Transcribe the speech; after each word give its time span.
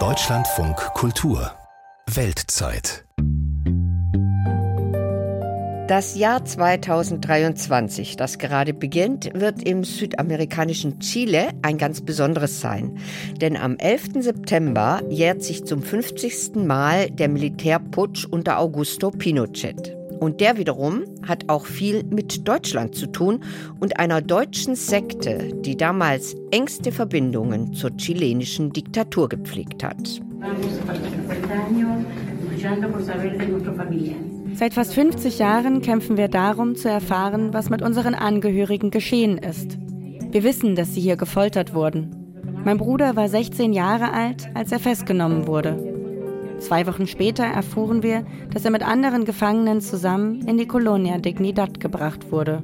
Deutschlandfunk 0.00 0.74
Kultur 0.94 1.52
Weltzeit 2.12 3.04
das 5.86 6.16
Jahr 6.16 6.42
2023, 6.42 8.16
das 8.16 8.38
gerade 8.38 8.72
beginnt, 8.72 9.30
wird 9.34 9.62
im 9.62 9.84
südamerikanischen 9.84 10.98
Chile 11.00 11.50
ein 11.60 11.76
ganz 11.76 12.00
besonderes 12.00 12.62
sein. 12.62 12.98
Denn 13.42 13.58
am 13.58 13.76
11. 13.76 14.22
September 14.24 15.02
jährt 15.10 15.42
sich 15.42 15.66
zum 15.66 15.82
50. 15.82 16.54
Mal 16.64 17.10
der 17.10 17.28
Militärputsch 17.28 18.24
unter 18.24 18.58
Augusto 18.58 19.10
Pinochet. 19.10 19.94
Und 20.24 20.40
der 20.40 20.56
wiederum 20.56 21.04
hat 21.28 21.50
auch 21.50 21.66
viel 21.66 22.02
mit 22.04 22.48
Deutschland 22.48 22.94
zu 22.94 23.06
tun 23.08 23.40
und 23.78 23.98
einer 23.98 24.22
deutschen 24.22 24.74
Sekte, 24.74 25.52
die 25.52 25.76
damals 25.76 26.34
engste 26.50 26.92
Verbindungen 26.92 27.74
zur 27.74 27.90
chilenischen 27.98 28.72
Diktatur 28.72 29.28
gepflegt 29.28 29.84
hat. 29.84 30.22
Seit 34.54 34.72
fast 34.72 34.94
50 34.94 35.38
Jahren 35.38 35.82
kämpfen 35.82 36.16
wir 36.16 36.28
darum, 36.28 36.74
zu 36.74 36.88
erfahren, 36.88 37.52
was 37.52 37.68
mit 37.68 37.82
unseren 37.82 38.14
Angehörigen 38.14 38.90
geschehen 38.90 39.36
ist. 39.36 39.76
Wir 40.30 40.42
wissen, 40.42 40.74
dass 40.74 40.94
sie 40.94 41.02
hier 41.02 41.18
gefoltert 41.18 41.74
wurden. 41.74 42.16
Mein 42.64 42.78
Bruder 42.78 43.14
war 43.14 43.28
16 43.28 43.74
Jahre 43.74 44.14
alt, 44.14 44.48
als 44.54 44.72
er 44.72 44.78
festgenommen 44.78 45.46
wurde. 45.46 45.93
Zwei 46.64 46.86
Wochen 46.86 47.06
später 47.06 47.44
erfuhren 47.44 48.02
wir, 48.02 48.24
dass 48.50 48.64
er 48.64 48.70
mit 48.70 48.82
anderen 48.82 49.26
Gefangenen 49.26 49.82
zusammen 49.82 50.48
in 50.48 50.56
die 50.56 50.66
Colonia 50.66 51.18
Dignidad 51.18 51.78
gebracht 51.78 52.32
wurde. 52.32 52.62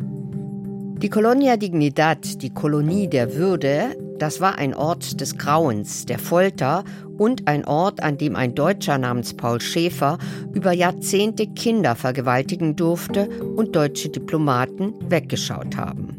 Die 1.03 1.11
Colonia 1.11 1.59
Dignidad, 1.59 2.41
die 2.41 2.49
Kolonie 2.49 3.09
der 3.09 3.35
Würde, 3.35 3.95
das 4.19 4.41
war 4.41 4.57
ein 4.57 4.75
Ort 4.75 5.21
des 5.21 5.37
Grauens, 5.37 6.07
der 6.07 6.19
Folter 6.19 6.85
und 7.19 7.47
ein 7.47 7.67
Ort, 7.67 8.03
an 8.03 8.17
dem 8.17 8.37
ein 8.37 8.55
Deutscher 8.55 8.97
namens 8.97 9.35
Paul 9.35 9.61
Schäfer 9.61 10.17
über 10.55 10.73
Jahrzehnte 10.73 11.47
Kinder 11.49 11.95
vergewaltigen 11.95 12.77
durfte 12.77 13.29
und 13.55 13.77
deutsche 13.77 14.09
Diplomaten 14.09 14.95
weggeschaut 15.11 15.77
haben. 15.77 16.17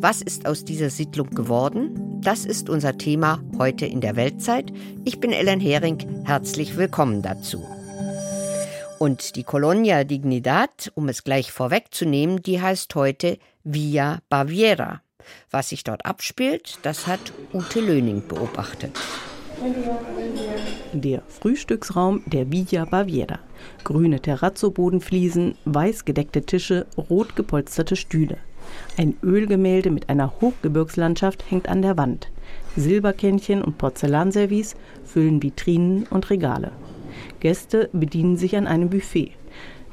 Was 0.00 0.22
ist 0.22 0.46
aus 0.46 0.64
dieser 0.64 0.88
Siedlung 0.88 1.28
geworden? 1.28 2.11
Das 2.22 2.44
ist 2.44 2.70
unser 2.70 2.96
Thema 2.98 3.42
heute 3.58 3.84
in 3.84 4.00
der 4.00 4.14
Weltzeit. 4.14 4.72
Ich 5.04 5.18
bin 5.18 5.32
Ellen 5.32 5.58
Hering, 5.58 6.24
herzlich 6.24 6.76
willkommen 6.76 7.20
dazu. 7.20 7.66
Und 9.00 9.34
die 9.34 9.42
Colonia 9.42 10.04
Dignidad, 10.04 10.92
um 10.94 11.08
es 11.08 11.24
gleich 11.24 11.50
vorwegzunehmen, 11.50 12.40
die 12.40 12.62
heißt 12.62 12.94
heute 12.94 13.38
Villa 13.64 14.20
Baviera. 14.28 15.02
Was 15.50 15.70
sich 15.70 15.82
dort 15.82 16.06
abspielt, 16.06 16.78
das 16.82 17.08
hat 17.08 17.32
Ute 17.52 17.80
Löning 17.80 18.22
beobachtet. 18.28 18.96
Der 20.92 21.22
Frühstücksraum 21.26 22.22
der 22.26 22.52
Villa 22.52 22.84
Baviera. 22.84 23.40
Grüne 23.82 24.20
Terrazzo-Bodenfliesen, 24.20 25.56
weiß 25.64 26.04
gedeckte 26.04 26.42
Tische, 26.42 26.86
rot 26.96 27.34
gepolsterte 27.34 27.96
Stühle. 27.96 28.38
Ein 28.96 29.14
Ölgemälde 29.22 29.90
mit 29.90 30.08
einer 30.08 30.32
Hochgebirgslandschaft 30.40 31.50
hängt 31.50 31.68
an 31.68 31.82
der 31.82 31.96
Wand. 31.96 32.30
Silberkännchen 32.76 33.62
und 33.62 33.78
Porzellanservice 33.78 34.76
füllen 35.04 35.42
Vitrinen 35.42 36.06
und 36.10 36.30
Regale. 36.30 36.72
Gäste 37.40 37.88
bedienen 37.92 38.36
sich 38.36 38.56
an 38.56 38.66
einem 38.66 38.90
Buffet. 38.90 39.32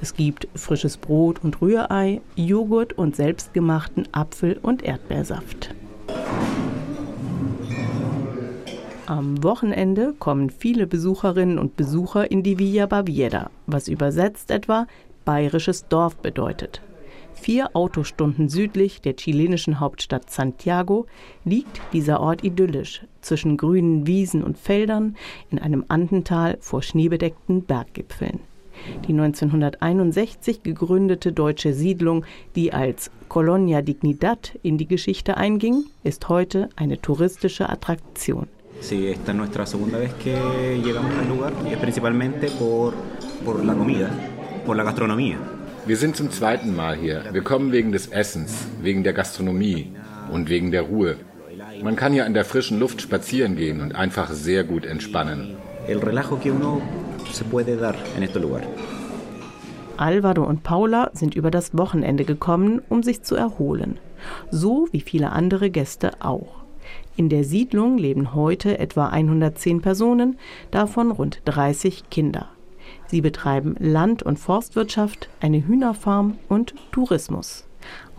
Es 0.02 0.14
gibt 0.14 0.48
frisches 0.56 0.98
Brot 0.98 1.44
und 1.44 1.62
Rührei, 1.62 2.22
Joghurt 2.36 2.94
und 2.94 3.16
selbstgemachten 3.16 4.08
Apfel- 4.14 4.60
und 4.62 4.84
Erdbeersaft. 4.84 5.76
Am 9.08 9.44
Wochenende 9.44 10.14
kommen 10.20 10.52
viele 10.52 10.86
Besucherinnen 10.86 11.58
und 11.58 11.76
Besucher 11.76 12.30
in 12.30 12.44
die 12.44 12.60
Villa 12.60 12.86
Baviera, 12.86 13.50
was 13.66 13.88
übersetzt 13.88 14.52
etwa 14.52 14.86
bayerisches 15.26 15.88
Dorf 15.88 16.16
bedeutet. 16.18 16.82
Vier 17.42 17.74
Autostunden 17.74 18.50
südlich 18.50 19.02
der 19.02 19.16
chilenischen 19.16 19.80
Hauptstadt 19.80 20.30
Santiago 20.30 21.06
liegt 21.46 21.82
dieser 21.94 22.20
Ort 22.20 22.44
idyllisch 22.44 23.06
zwischen 23.22 23.56
grünen 23.56 24.06
Wiesen 24.06 24.44
und 24.44 24.58
Feldern 24.58 25.16
in 25.50 25.58
einem 25.58 25.86
Andental 25.88 26.58
vor 26.60 26.84
schneebedeckten 26.84 27.64
Berggipfeln. 27.64 28.42
Die 29.08 29.14
1961 29.14 30.64
gegründete 30.64 31.32
deutsche 31.32 31.74
Siedlung, 31.74 32.26
die 32.56 32.74
als 32.74 33.10
Colonia 33.30 33.82
Dignidad 33.82 34.58
in 34.62 34.78
die 34.78 34.88
Geschichte 34.88 35.38
einging, 35.38 35.86
ist 36.04 36.30
heute 36.30 36.70
eine 36.76 37.02
touristische 37.02 37.70
Attraktion. 37.70 38.48
Sí, 38.82 39.08
esta 39.08 39.32
es 39.32 39.38
nuestra 39.38 39.66
segunda 39.66 39.98
vez 39.98 40.14
que 40.14 40.36
llegamos 40.84 41.12
al 41.18 41.28
lugar 41.28 41.54
principalmente 41.82 42.48
por, 42.52 42.94
por 43.44 43.64
la 43.64 43.74
comida, 43.74 44.10
por 44.66 44.78
la 44.78 44.84
gastronomía. 44.84 45.59
Wir 45.90 45.98
sind 45.98 46.16
zum 46.16 46.30
zweiten 46.30 46.76
Mal 46.76 46.96
hier. 46.96 47.24
Wir 47.32 47.42
kommen 47.42 47.72
wegen 47.72 47.92
des 47.92 48.06
Essens, 48.06 48.68
wegen 48.80 49.04
der 49.04 49.12
Gastronomie 49.12 49.92
und 50.32 50.48
wegen 50.48 50.70
der 50.70 50.84
Ruhe. 50.84 51.16
Man 51.82 51.96
kann 51.96 52.14
hier 52.14 52.28
an 52.28 52.36
der 52.36 52.46
frischen 52.46 52.78
Luft 52.78 53.02
spazieren 53.02 53.56
gehen 53.56 53.82
und 53.82 53.96
einfach 53.96 54.30
sehr 54.30 54.64
gut 54.64 54.86
entspannen. 54.86 55.58
Alvaro 59.98 60.44
und 60.44 60.62
Paula 60.62 61.10
sind 61.14 61.34
über 61.34 61.50
das 61.50 61.76
Wochenende 61.76 62.24
gekommen, 62.24 62.84
um 62.88 63.02
sich 63.02 63.24
zu 63.24 63.34
erholen. 63.34 63.98
So 64.52 64.88
wie 64.92 65.02
viele 65.02 65.32
andere 65.32 65.72
Gäste 65.72 66.22
auch. 66.22 66.66
In 67.16 67.30
der 67.30 67.44
Siedlung 67.44 67.98
leben 67.98 68.36
heute 68.36 68.78
etwa 68.78 69.08
110 69.08 69.82
Personen, 69.82 70.38
davon 70.70 71.10
rund 71.10 71.42
30 71.46 72.12
Kinder. 72.12 72.50
Sie 73.10 73.22
betreiben 73.22 73.76
Land- 73.80 74.22
und 74.22 74.38
Forstwirtschaft, 74.38 75.30
eine 75.40 75.66
Hühnerfarm 75.66 76.38
und 76.48 76.76
Tourismus. 76.92 77.66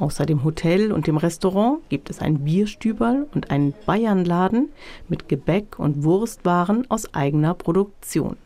Außer 0.01 0.27
dem 0.27 0.43
Hotel 0.43 0.91
und 0.91 1.07
dem 1.07 1.17
Restaurant 1.17 1.79
gibt 1.91 2.11
es 2.11 2.19
ein 2.19 2.41
Bierstüberl 2.41 3.29
und 3.33 3.53
einen 3.53 3.73
Bayernladen 3.87 4.71
mit 5.09 5.29
Gebäck 5.29 5.79
und 5.79 6.03
Wurstwaren 6.03 6.91
aus 6.91 7.15
eigener 7.15 7.55
Produktion. 7.55 8.37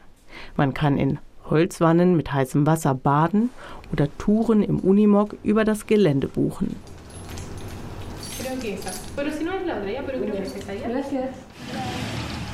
Man 0.55 0.75
kann 0.75 0.99
in 0.99 1.19
Holzwannen 1.49 2.15
mit 2.15 2.31
heißem 2.31 2.67
Wasser 2.67 2.95
baden 2.95 3.49
oder 3.91 4.09
Touren 4.19 4.63
im 4.63 4.81
Unimog 4.81 5.37
über 5.45 5.65
das 5.65 5.87
Gelände 5.87 6.29
buchen. 6.29 6.77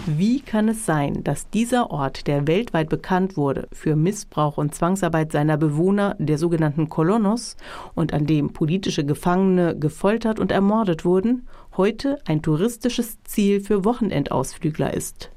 Wie 0.06 0.40
kann 0.40 0.70
es 0.70 0.86
sein, 0.86 1.22
dass 1.24 1.50
dieser 1.50 1.90
Ort, 1.90 2.26
der 2.26 2.46
weltweit 2.46 2.88
bekannt 2.88 3.36
wurde 3.36 3.68
für 3.70 3.96
Missbrauch 3.96 4.56
und 4.56 4.74
Zwangsarbeit 4.74 5.30
seiner 5.30 5.58
Bewohner, 5.58 6.16
der 6.18 6.38
sogenannten 6.38 6.88
Colonos, 6.88 7.56
und 7.94 8.14
an 8.14 8.24
dem 8.24 8.54
politische 8.54 9.04
Gefangene 9.04 9.76
gefoltert 9.78 10.40
und 10.40 10.52
ermordet 10.52 11.04
wurden, 11.04 11.46
heute 11.76 12.18
ein 12.24 12.40
touristisches 12.40 13.22
Ziel 13.24 13.60
für 13.60 13.84
Wochenendausflügler 13.84 14.94
ist? 14.94 15.30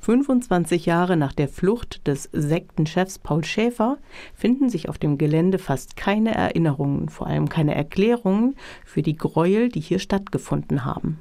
25 0.00 0.86
Jahre 0.86 1.16
nach 1.16 1.32
der 1.32 1.48
Flucht 1.48 2.06
des 2.08 2.28
Sektenchefs 2.32 3.20
Paul 3.20 3.44
Schäfer 3.44 3.98
finden 4.34 4.68
sich 4.68 4.88
auf 4.88 4.98
dem 4.98 5.18
Gelände 5.18 5.58
fast 5.58 5.96
keine 5.96 6.34
Erinnerungen, 6.34 7.08
vor 7.08 7.28
allem 7.28 7.48
keine 7.48 7.76
Erklärungen 7.76 8.56
für 8.84 9.02
die 9.02 9.16
Gräuel, 9.16 9.68
die 9.68 9.80
hier 9.80 10.00
stattgefunden 10.00 10.84
haben. 10.84 11.20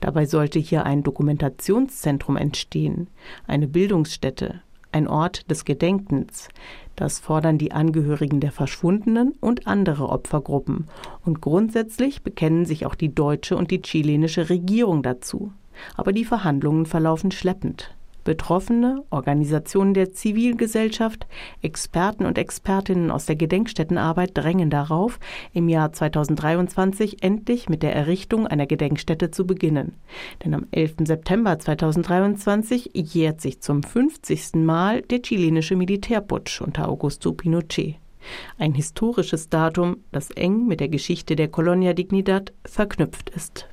Dabei 0.00 0.26
sollte 0.26 0.58
hier 0.58 0.84
ein 0.84 1.02
Dokumentationszentrum 1.02 2.36
entstehen, 2.36 3.08
eine 3.46 3.68
Bildungsstätte, 3.68 4.62
ein 4.92 5.08
Ort 5.08 5.50
des 5.50 5.64
Gedenkens. 5.64 6.48
Das 6.96 7.18
fordern 7.18 7.58
die 7.58 7.72
Angehörigen 7.72 8.40
der 8.40 8.52
Verschwundenen 8.52 9.32
und 9.40 9.66
andere 9.66 10.08
Opfergruppen. 10.08 10.86
Und 11.24 11.40
grundsätzlich 11.40 12.22
bekennen 12.22 12.64
sich 12.64 12.86
auch 12.86 12.94
die 12.94 13.14
deutsche 13.14 13.56
und 13.56 13.70
die 13.70 13.82
chilenische 13.82 14.50
Regierung 14.50 15.02
dazu. 15.02 15.52
Aber 15.96 16.12
die 16.12 16.24
Verhandlungen 16.24 16.86
verlaufen 16.86 17.30
schleppend. 17.30 17.94
Betroffene, 18.30 19.02
Organisationen 19.10 19.92
der 19.92 20.12
Zivilgesellschaft, 20.12 21.26
Experten 21.62 22.26
und 22.26 22.38
Expertinnen 22.38 23.10
aus 23.10 23.26
der 23.26 23.34
Gedenkstättenarbeit 23.34 24.30
drängen 24.34 24.70
darauf, 24.70 25.18
im 25.52 25.68
Jahr 25.68 25.92
2023 25.92 27.24
endlich 27.24 27.68
mit 27.68 27.82
der 27.82 27.92
Errichtung 27.92 28.46
einer 28.46 28.68
Gedenkstätte 28.68 29.32
zu 29.32 29.48
beginnen. 29.48 29.96
Denn 30.44 30.54
am 30.54 30.68
11. 30.70 30.98
September 31.08 31.58
2023 31.58 32.92
jährt 32.94 33.40
sich 33.40 33.60
zum 33.62 33.82
50. 33.82 34.54
Mal 34.54 35.02
der 35.02 35.22
chilenische 35.22 35.74
Militärputsch 35.74 36.60
unter 36.60 36.88
Augusto 36.88 37.32
Pinochet. 37.32 37.96
Ein 38.58 38.74
historisches 38.74 39.48
Datum, 39.48 40.04
das 40.12 40.30
eng 40.30 40.68
mit 40.68 40.78
der 40.78 40.88
Geschichte 40.88 41.34
der 41.34 41.48
Colonia 41.48 41.94
Dignidad 41.94 42.52
verknüpft 42.64 43.30
ist. 43.30 43.66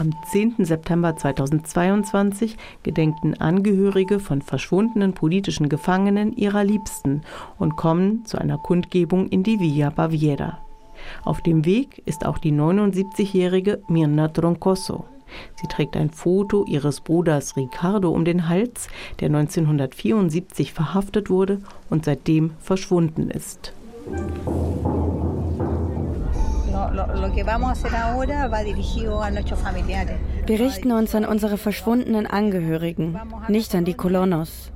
Am 0.00 0.14
10. 0.32 0.64
September 0.64 1.14
2022 1.14 2.56
gedenken 2.82 3.34
Angehörige 3.34 4.18
von 4.18 4.40
verschwundenen 4.40 5.12
politischen 5.12 5.68
Gefangenen 5.68 6.32
ihrer 6.32 6.64
Liebsten 6.64 7.20
und 7.58 7.76
kommen 7.76 8.24
zu 8.24 8.38
einer 8.38 8.56
Kundgebung 8.56 9.28
in 9.28 9.42
die 9.42 9.60
Villa 9.60 9.90
Baviera. 9.90 10.56
Auf 11.22 11.42
dem 11.42 11.66
Weg 11.66 12.00
ist 12.06 12.24
auch 12.24 12.38
die 12.38 12.50
79-jährige 12.50 13.82
Mirna 13.88 14.28
Troncoso. 14.28 15.04
Sie 15.60 15.68
trägt 15.68 15.98
ein 15.98 16.08
Foto 16.08 16.64
ihres 16.64 17.02
Bruders 17.02 17.58
Ricardo 17.58 18.10
um 18.10 18.24
den 18.24 18.48
Hals, 18.48 18.88
der 19.20 19.26
1974 19.26 20.72
verhaftet 20.72 21.28
wurde 21.28 21.60
und 21.90 22.06
seitdem 22.06 22.52
verschwunden 22.58 23.28
ist. 23.28 23.74
Wir 30.46 30.60
richten 30.60 30.92
uns 30.92 31.14
an 31.14 31.24
unsere 31.24 31.58
verschwundenen 31.58 32.26
Angehörigen, 32.26 33.18
nicht 33.48 33.74
an 33.74 33.84
die 33.84 33.94
Colonos. 33.94 34.72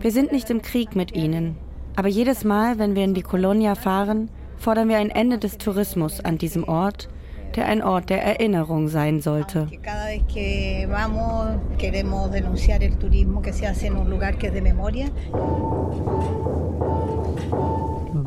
Wir 0.00 0.10
sind 0.10 0.32
nicht 0.32 0.50
im 0.50 0.62
Krieg 0.62 0.96
mit 0.96 1.14
ihnen. 1.14 1.56
Aber 1.96 2.08
jedes 2.08 2.44
Mal, 2.44 2.78
wenn 2.78 2.94
wir 2.94 3.04
in 3.04 3.14
die 3.14 3.22
Colonia 3.22 3.74
fahren, 3.74 4.30
fordern 4.56 4.88
wir 4.88 4.98
ein 4.98 5.10
Ende 5.10 5.38
des 5.38 5.58
Tourismus 5.58 6.24
an 6.24 6.38
diesem 6.38 6.64
Ort, 6.64 7.08
der 7.56 7.66
ein 7.66 7.82
Ort 7.82 8.10
der 8.10 8.22
Erinnerung 8.22 8.88
sein 8.88 9.20
sollte. 9.20 9.66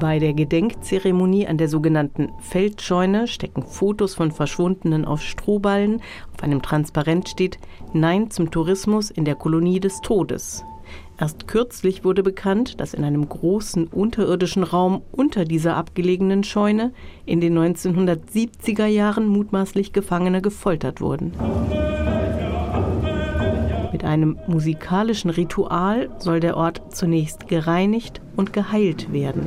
Bei 0.01 0.17
der 0.17 0.33
Gedenkzeremonie 0.33 1.45
an 1.45 1.59
der 1.59 1.69
sogenannten 1.69 2.29
Feldscheune 2.39 3.27
stecken 3.27 3.61
Fotos 3.61 4.15
von 4.15 4.31
Verschwundenen 4.31 5.05
auf 5.05 5.21
Strohballen. 5.21 6.01
Auf 6.33 6.41
einem 6.41 6.63
Transparent 6.63 7.29
steht 7.29 7.59
Nein 7.93 8.31
zum 8.31 8.49
Tourismus 8.49 9.11
in 9.11 9.25
der 9.25 9.35
Kolonie 9.35 9.79
des 9.79 10.01
Todes. 10.01 10.65
Erst 11.19 11.47
kürzlich 11.47 12.03
wurde 12.03 12.23
bekannt, 12.23 12.81
dass 12.81 12.95
in 12.95 13.03
einem 13.03 13.29
großen 13.29 13.85
unterirdischen 13.89 14.63
Raum 14.63 15.03
unter 15.11 15.45
dieser 15.45 15.77
abgelegenen 15.77 16.43
Scheune 16.43 16.93
in 17.27 17.39
den 17.39 17.55
1970er 17.55 18.87
Jahren 18.87 19.27
mutmaßlich 19.27 19.93
Gefangene 19.93 20.41
gefoltert 20.41 20.99
wurden. 20.99 21.31
Mit 24.01 24.09
einem 24.09 24.39
musikalischen 24.47 25.29
Ritual 25.29 26.09
soll 26.17 26.39
der 26.39 26.57
Ort 26.57 26.81
zunächst 26.89 27.47
gereinigt 27.47 28.19
und 28.35 28.51
geheilt 28.51 29.13
werden. 29.13 29.45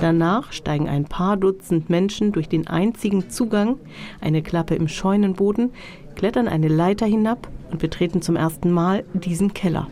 Danach 0.00 0.52
steigen 0.52 0.88
ein 0.88 1.06
paar 1.06 1.36
Dutzend 1.36 1.90
Menschen 1.90 2.30
durch 2.30 2.48
den 2.48 2.68
einzigen 2.68 3.30
Zugang, 3.30 3.80
eine 4.20 4.42
Klappe 4.42 4.76
im 4.76 4.86
Scheunenboden, 4.86 5.72
klettern 6.14 6.46
eine 6.46 6.68
Leiter 6.68 7.04
hinab 7.04 7.48
und 7.72 7.80
betreten 7.80 8.22
zum 8.22 8.36
ersten 8.36 8.70
Mal 8.70 9.02
diesen 9.12 9.52
Keller. 9.52 9.88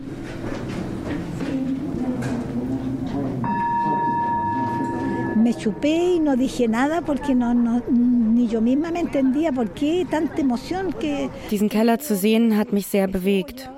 Me 5.41 5.53
chupé 5.53 6.15
y 6.15 6.19
no 6.19 6.35
dije 6.35 6.67
nada 6.67 7.01
porque 7.01 7.35
no, 7.35 7.53
no, 7.53 7.81
ni 7.89 8.47
yo 8.47 8.61
misma 8.61 8.91
me 8.91 8.99
entendía 8.99 9.51
por 9.51 9.71
qué 9.71 10.05
tanta 10.09 10.41
emoción 10.41 10.93
que 10.93 11.29
Diesen 11.49 11.69
Keller 11.69 11.99
zu 11.99 12.15
sehen 12.15 12.57
hat 12.57 12.71
mich 12.71 12.87
sehr 12.87 13.07
bewegt. 13.07 13.69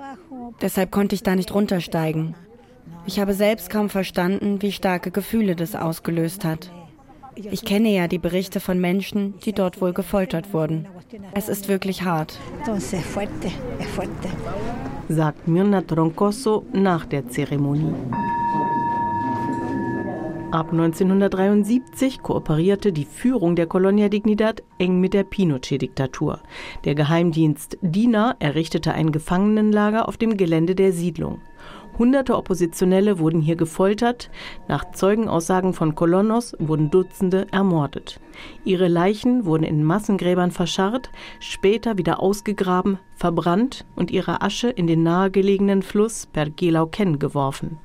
Deshalb 0.60 0.90
konnte 0.90 1.14
ich 1.14 1.22
da 1.22 1.34
nicht 1.34 1.52
runtersteigen. 1.54 2.34
Ich 3.06 3.18
habe 3.18 3.34
selbst 3.34 3.68
kaum 3.70 3.90
verstanden, 3.90 4.62
wie 4.62 4.72
starke 4.72 5.10
Gefühle 5.10 5.56
das 5.56 5.74
ausgelöst 5.74 6.44
hat. 6.44 6.70
Ich 7.36 7.64
kenne 7.64 7.90
ja 7.90 8.06
die 8.06 8.18
Berichte 8.18 8.60
von 8.60 8.80
Menschen, 8.80 9.34
die 9.44 9.52
dort 9.52 9.80
wohl 9.80 9.92
gefoltert 9.92 10.52
wurden. 10.52 10.86
Es 11.34 11.48
ist 11.48 11.68
wirklich 11.68 12.02
hart. 12.02 12.38
Sagt 15.08 15.48
Mirna 15.48 15.82
Troncoso 15.82 16.64
nach 16.72 17.04
der 17.06 17.28
Zeremonie. 17.28 17.92
Ab 20.54 20.70
1973 20.70 22.22
kooperierte 22.22 22.92
die 22.92 23.06
Führung 23.06 23.56
der 23.56 23.66
Colonia 23.66 24.08
Dignidad 24.08 24.62
eng 24.78 25.00
mit 25.00 25.12
der 25.12 25.24
Pinochet-Diktatur. 25.24 26.38
Der 26.84 26.94
Geheimdienst 26.94 27.76
DINA 27.82 28.36
errichtete 28.38 28.92
ein 28.92 29.10
Gefangenenlager 29.10 30.06
auf 30.06 30.16
dem 30.16 30.36
Gelände 30.36 30.76
der 30.76 30.92
Siedlung. 30.92 31.40
Hunderte 31.98 32.36
Oppositionelle 32.36 33.18
wurden 33.18 33.40
hier 33.40 33.56
gefoltert. 33.56 34.30
Nach 34.68 34.92
Zeugenaussagen 34.92 35.72
von 35.72 35.96
Colonos 35.96 36.54
wurden 36.60 36.88
Dutzende 36.88 37.48
ermordet. 37.50 38.20
Ihre 38.64 38.86
Leichen 38.86 39.46
wurden 39.46 39.64
in 39.64 39.82
Massengräbern 39.82 40.52
verscharrt, 40.52 41.10
später 41.40 41.98
wieder 41.98 42.20
ausgegraben, 42.20 43.00
verbrannt 43.16 43.84
und 43.96 44.12
ihre 44.12 44.40
Asche 44.40 44.68
in 44.70 44.86
den 44.86 45.02
nahegelegenen 45.02 45.82
Fluss 45.82 46.26
Pergelauken 46.26 47.18
geworfen. 47.18 47.78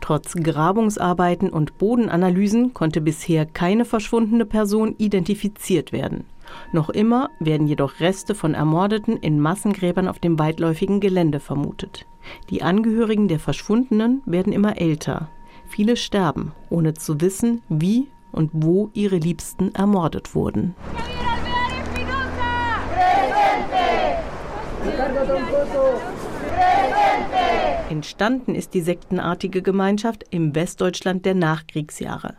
Trotz 0.00 0.34
Grabungsarbeiten 0.34 1.50
und 1.50 1.78
Bodenanalysen 1.78 2.74
konnte 2.74 3.00
bisher 3.00 3.46
keine 3.46 3.84
verschwundene 3.84 4.44
Person 4.44 4.94
identifiziert 4.98 5.92
werden. 5.92 6.24
Noch 6.72 6.90
immer 6.90 7.30
werden 7.38 7.66
jedoch 7.66 8.00
Reste 8.00 8.34
von 8.34 8.54
Ermordeten 8.54 9.16
in 9.16 9.40
Massengräbern 9.40 10.08
auf 10.08 10.18
dem 10.18 10.38
weitläufigen 10.38 11.00
Gelände 11.00 11.40
vermutet. 11.40 12.06
Die 12.50 12.62
Angehörigen 12.62 13.28
der 13.28 13.38
Verschwundenen 13.38 14.22
werden 14.26 14.52
immer 14.52 14.80
älter. 14.80 15.28
Viele 15.66 15.96
sterben, 15.96 16.52
ohne 16.70 16.94
zu 16.94 17.20
wissen, 17.20 17.62
wie 17.68 18.08
und 18.32 18.50
wo 18.52 18.90
ihre 18.92 19.16
Liebsten 19.16 19.74
ermordet 19.74 20.34
wurden. 20.34 20.74
Entstanden 27.90 28.54
ist 28.54 28.74
die 28.74 28.80
sektenartige 28.80 29.60
Gemeinschaft 29.62 30.24
im 30.30 30.54
Westdeutschland 30.54 31.26
der 31.26 31.34
Nachkriegsjahre. 31.34 32.36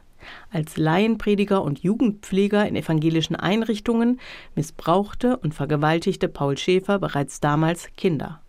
Als 0.52 0.78
Laienprediger 0.78 1.64
und 1.64 1.80
Jugendpfleger 1.80 2.68
in 2.68 2.76
evangelischen 2.76 3.36
Einrichtungen 3.36 4.20
missbrauchte 4.56 5.38
und 5.38 5.54
vergewaltigte 5.54 6.28
Paul 6.28 6.58
Schäfer 6.58 7.00
bereits 7.00 7.40
damals 7.40 7.90
Kinder. 7.98 8.42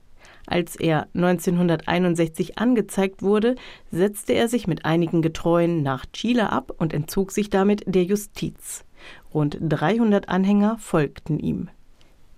Als 0.47 0.77
er 0.77 1.09
1961 1.15 2.59
angezeigt 2.59 3.23
wurde, 3.23 3.55
setzte 3.91 4.35
er 4.35 4.49
sich 4.49 4.67
mit 4.67 4.85
einigen 4.85 5.23
Getreuen 5.23 5.83
nach 5.83 6.05
Chile 6.13 6.51
ab 6.51 6.73
und 6.77 6.93
entzog 6.93 7.33
sich 7.33 7.49
damit 7.49 7.83
der 7.87 8.05
Justiz. 8.05 8.85
Rund 9.33 9.57
300 9.61 10.29
Anhänger 10.29 10.77
folgten 10.79 11.39
ihm. 11.39 11.71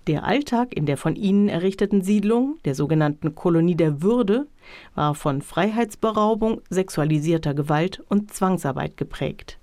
Der 0.07 0.23
Alltag 0.23 0.77
in 0.77 0.87
der 0.87 0.97
von 0.97 1.17
ihnen 1.17 1.49
errichteten 1.49 2.01
Siedlung, 2.01 2.59
der 2.65 2.77
sogenannten 2.77 3.35
Kolonie 3.35 3.75
der 3.75 4.03
Würde, 4.03 4.47
war 4.95 5.17
von 5.17 5.43
Freiheitsberaubung, 5.43 6.61
sexualisierter 6.71 7.55
Gewalt 7.55 8.05
und 8.09 8.33
Zwangsarbeit 8.33 8.97
geprägt. 8.97 9.59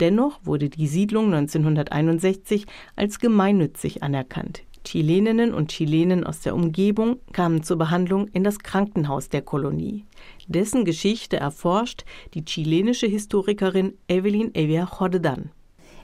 Dennoch 0.00 0.40
wurde 0.44 0.70
die 0.70 0.86
Siedlung 0.86 1.26
1961 1.26 2.66
als 2.96 3.18
gemeinnützig 3.18 4.02
anerkannt. 4.02 4.62
Chileninnen 4.84 5.52
und 5.52 5.70
Chilenen 5.70 6.24
aus 6.24 6.40
der 6.40 6.54
Umgebung 6.54 7.18
kamen 7.32 7.62
zur 7.62 7.76
Behandlung 7.76 8.28
in 8.28 8.44
das 8.44 8.60
Krankenhaus 8.60 9.28
der 9.28 9.42
Kolonie. 9.42 10.06
Dessen 10.48 10.86
Geschichte 10.86 11.36
erforscht 11.36 12.04
die 12.32 12.44
chilenische 12.46 13.06
Historikerin 13.06 13.92
Evelyn 14.08 14.54
Evia 14.54 14.88
Jordan. 14.98 15.50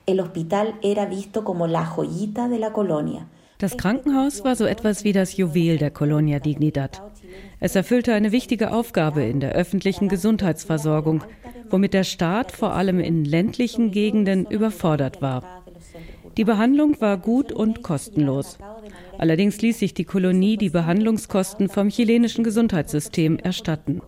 El 0.05 0.21
hospital 0.21 0.75
era 0.83 1.07
visto 1.07 1.43
como 1.43 1.67
la 1.67 1.85
joyita 1.97 2.49
de 2.49 2.59
la 2.59 2.73
colonia. 2.73 3.27
Das 3.59 3.77
Krankenhaus 3.77 4.45
war 4.45 4.55
so 4.55 4.67
etwas 4.67 5.03
wie 5.03 5.13
das 5.13 5.37
Juwel 5.37 5.79
der 5.79 5.91
Colonia 5.91 6.39
Dignidad. 6.39 7.03
Es 7.59 7.75
erfüllte 7.75 8.15
eine 8.15 8.31
wichtige 8.31 8.73
Aufgabe 8.73 9.25
in 9.25 9.41
der 9.41 9.53
öffentlichen 9.53 10.09
Gesundheitsversorgung, 10.09 11.25
womit 11.69 11.93
der 11.93 12.05
Staat 12.05 12.53
vor 12.53 12.75
allem 12.75 13.01
in 13.01 13.25
ländlichen 13.25 13.91
Gegenden 13.91 14.47
überfordert 14.47 15.21
war. 15.21 15.65
Die 16.37 16.45
Behandlung 16.45 17.01
war 17.01 17.17
gut 17.17 17.51
und 17.51 17.83
kostenlos. 17.83 18.59
Allerdings 19.19 19.61
ließ 19.61 19.81
sich 19.81 19.93
die 19.93 20.05
Kolonie 20.05 20.57
die 20.57 20.71
Behandlungskosten 20.71 21.69
vom 21.69 21.89
chilenischen 21.89 22.45
Gesundheitssystem 22.45 23.41
erstatten. 23.41 24.03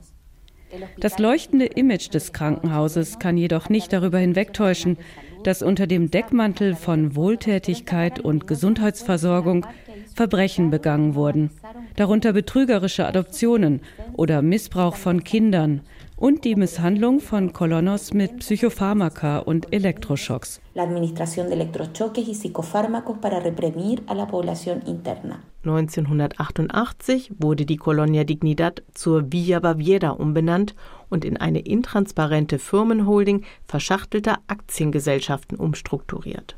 Das 1.00 1.18
leuchtende 1.18 1.66
Image 1.66 2.14
des 2.14 2.32
Krankenhauses 2.32 3.18
kann 3.18 3.36
jedoch 3.36 3.68
nicht 3.68 3.92
darüber 3.92 4.18
hinwegtäuschen, 4.18 4.96
dass 5.44 5.62
unter 5.62 5.86
dem 5.86 6.10
Deckmantel 6.10 6.74
von 6.74 7.16
Wohltätigkeit 7.16 8.20
und 8.20 8.46
Gesundheitsversorgung 8.46 9.66
Verbrechen 10.14 10.70
begangen 10.70 11.14
wurden, 11.14 11.50
darunter 11.96 12.32
betrügerische 12.32 13.06
Adoptionen 13.06 13.80
oder 14.14 14.42
Missbrauch 14.42 14.96
von 14.96 15.24
Kindern 15.24 15.82
und 16.16 16.44
die 16.44 16.54
Misshandlung 16.54 17.20
von 17.20 17.52
Kolonos 17.52 18.12
mit 18.12 18.40
Psychopharmaka 18.40 19.38
und 19.38 19.72
Elektroschocks. 19.72 20.60
La 20.74 20.82
administración 20.82 21.48
de 21.48 21.54
electrochoques 21.54 22.28
y 22.28 22.34
psicofármacos 22.34 23.18
para 23.18 23.40
reprimir 23.40 24.02
a 24.06 24.14
la 24.14 24.26
población 24.26 24.82
interna. 24.86 25.42
1988 25.64 27.32
wurde 27.38 27.66
die 27.66 27.76
Colonia 27.76 28.24
Dignidad 28.24 28.82
zur 28.94 29.32
Villa 29.32 29.60
Baviera 29.60 30.10
umbenannt 30.10 30.74
und 31.10 31.24
in 31.24 31.36
eine 31.36 31.60
intransparente 31.60 32.58
Firmenholding 32.58 33.44
verschachtelter 33.66 34.38
Aktiengesellschaften 34.46 35.58
umstrukturiert. 35.58 36.56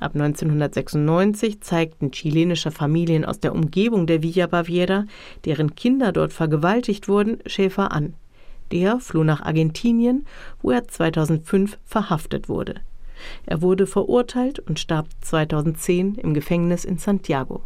Ab 0.00 0.14
1996 0.14 1.60
zeigten 1.60 2.10
chilenische 2.10 2.70
Familien 2.70 3.24
aus 3.24 3.40
der 3.40 3.54
Umgebung 3.54 4.06
der 4.06 4.22
Villa 4.22 4.46
Baviera, 4.46 5.06
deren 5.44 5.74
Kinder 5.74 6.12
dort 6.12 6.32
vergewaltigt 6.32 7.08
wurden, 7.08 7.38
Schäfer 7.46 7.92
an. 7.92 8.14
Der 8.70 9.00
floh 9.00 9.24
nach 9.24 9.42
Argentinien, 9.42 10.26
wo 10.60 10.70
er 10.70 10.86
2005 10.88 11.78
verhaftet 11.84 12.48
wurde. 12.48 12.76
Er 13.46 13.62
wurde 13.62 13.86
verurteilt 13.86 14.58
und 14.58 14.78
starb 14.78 15.06
2010 15.20 16.16
im 16.16 16.34
Gefängnis 16.34 16.84
in 16.84 16.98
Santiago. 16.98 17.62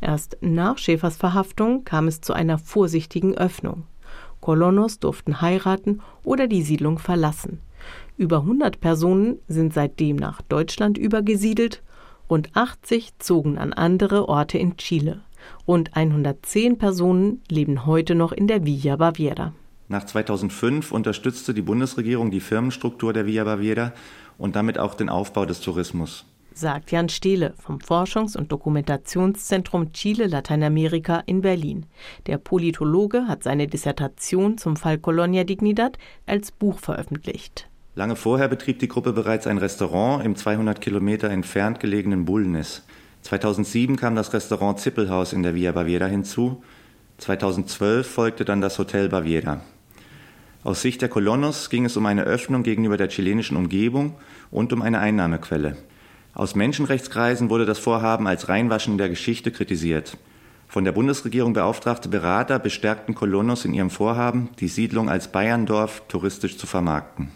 Erst 0.00 0.38
nach 0.40 0.78
Schäfers 0.78 1.16
Verhaftung 1.16 1.84
kam 1.84 2.08
es 2.08 2.20
zu 2.20 2.32
einer 2.32 2.58
vorsichtigen 2.58 3.36
Öffnung. 3.36 3.84
Kolonos 4.40 4.98
durften 4.98 5.40
heiraten 5.40 6.00
oder 6.24 6.46
die 6.46 6.62
Siedlung 6.62 6.98
verlassen. 6.98 7.60
Über 8.16 8.38
100 8.38 8.80
Personen 8.80 9.38
sind 9.48 9.72
seitdem 9.72 10.16
nach 10.16 10.42
Deutschland 10.42 10.98
übergesiedelt, 10.98 11.82
rund 12.28 12.50
80 12.54 13.18
zogen 13.18 13.58
an 13.58 13.72
andere 13.72 14.28
Orte 14.28 14.58
in 14.58 14.76
Chile. 14.76 15.22
Rund 15.66 15.96
110 15.96 16.78
Personen 16.78 17.42
leben 17.48 17.86
heute 17.86 18.14
noch 18.14 18.32
in 18.32 18.46
der 18.46 18.66
Villa 18.66 18.96
Baviera. 18.96 19.52
Nach 19.88 20.04
2005 20.04 20.92
unterstützte 20.92 21.54
die 21.54 21.62
Bundesregierung 21.62 22.30
die 22.30 22.40
Firmenstruktur 22.40 23.12
der 23.12 23.26
Villa 23.26 23.44
Baviera 23.44 23.92
und 24.38 24.54
damit 24.54 24.78
auch 24.78 24.94
den 24.94 25.08
Aufbau 25.08 25.46
des 25.46 25.60
Tourismus 25.60 26.24
sagt 26.54 26.90
Jan 26.92 27.08
Stehle 27.08 27.54
vom 27.58 27.78
Forschungs- 27.78 28.36
und 28.36 28.52
Dokumentationszentrum 28.52 29.92
Chile 29.92 30.26
Lateinamerika 30.26 31.22
in 31.26 31.40
Berlin. 31.40 31.86
Der 32.26 32.38
Politologe 32.38 33.26
hat 33.26 33.42
seine 33.42 33.66
Dissertation 33.66 34.58
zum 34.58 34.76
Fall 34.76 34.98
Colonia 34.98 35.44
Dignidad 35.44 35.98
als 36.26 36.52
Buch 36.52 36.78
veröffentlicht. 36.78 37.68
Lange 37.94 38.16
vorher 38.16 38.48
betrieb 38.48 38.78
die 38.78 38.88
Gruppe 38.88 39.12
bereits 39.12 39.46
ein 39.46 39.58
Restaurant 39.58 40.24
im 40.24 40.36
200 40.36 40.80
Kilometer 40.80 41.28
entfernt 41.28 41.80
gelegenen 41.80 42.24
Bulnes. 42.24 42.84
2007 43.22 43.96
kam 43.96 44.14
das 44.14 44.32
Restaurant 44.32 44.78
Zippelhaus 44.78 45.32
in 45.32 45.42
der 45.42 45.54
Via 45.54 45.72
Baviera 45.72 46.06
hinzu. 46.06 46.62
2012 47.18 48.06
folgte 48.06 48.44
dann 48.44 48.60
das 48.60 48.78
Hotel 48.78 49.08
Baviera. 49.08 49.60
Aus 50.62 50.82
Sicht 50.82 51.02
der 51.02 51.08
Colonos 51.08 51.70
ging 51.70 51.84
es 51.84 51.96
um 51.96 52.06
eine 52.06 52.24
Öffnung 52.24 52.62
gegenüber 52.62 52.96
der 52.96 53.08
chilenischen 53.08 53.56
Umgebung 53.56 54.14
und 54.50 54.72
um 54.72 54.82
eine 54.82 54.98
Einnahmequelle. 54.98 55.76
Aus 56.34 56.54
Menschenrechtskreisen 56.54 57.50
wurde 57.50 57.66
das 57.66 57.78
Vorhaben 57.78 58.26
als 58.26 58.48
Reinwaschen 58.48 58.98
der 58.98 59.08
Geschichte 59.08 59.50
kritisiert. 59.50 60.16
Von 60.68 60.84
der 60.84 60.92
Bundesregierung 60.92 61.52
beauftragte 61.52 62.08
Berater 62.08 62.60
bestärkten 62.60 63.16
Colonos 63.16 63.64
in 63.64 63.74
ihrem 63.74 63.90
Vorhaben, 63.90 64.50
die 64.60 64.68
Siedlung 64.68 65.08
als 65.08 65.32
Bayerndorf 65.32 66.02
touristisch 66.06 66.56
zu 66.56 66.68
vermarkten. 66.68 67.32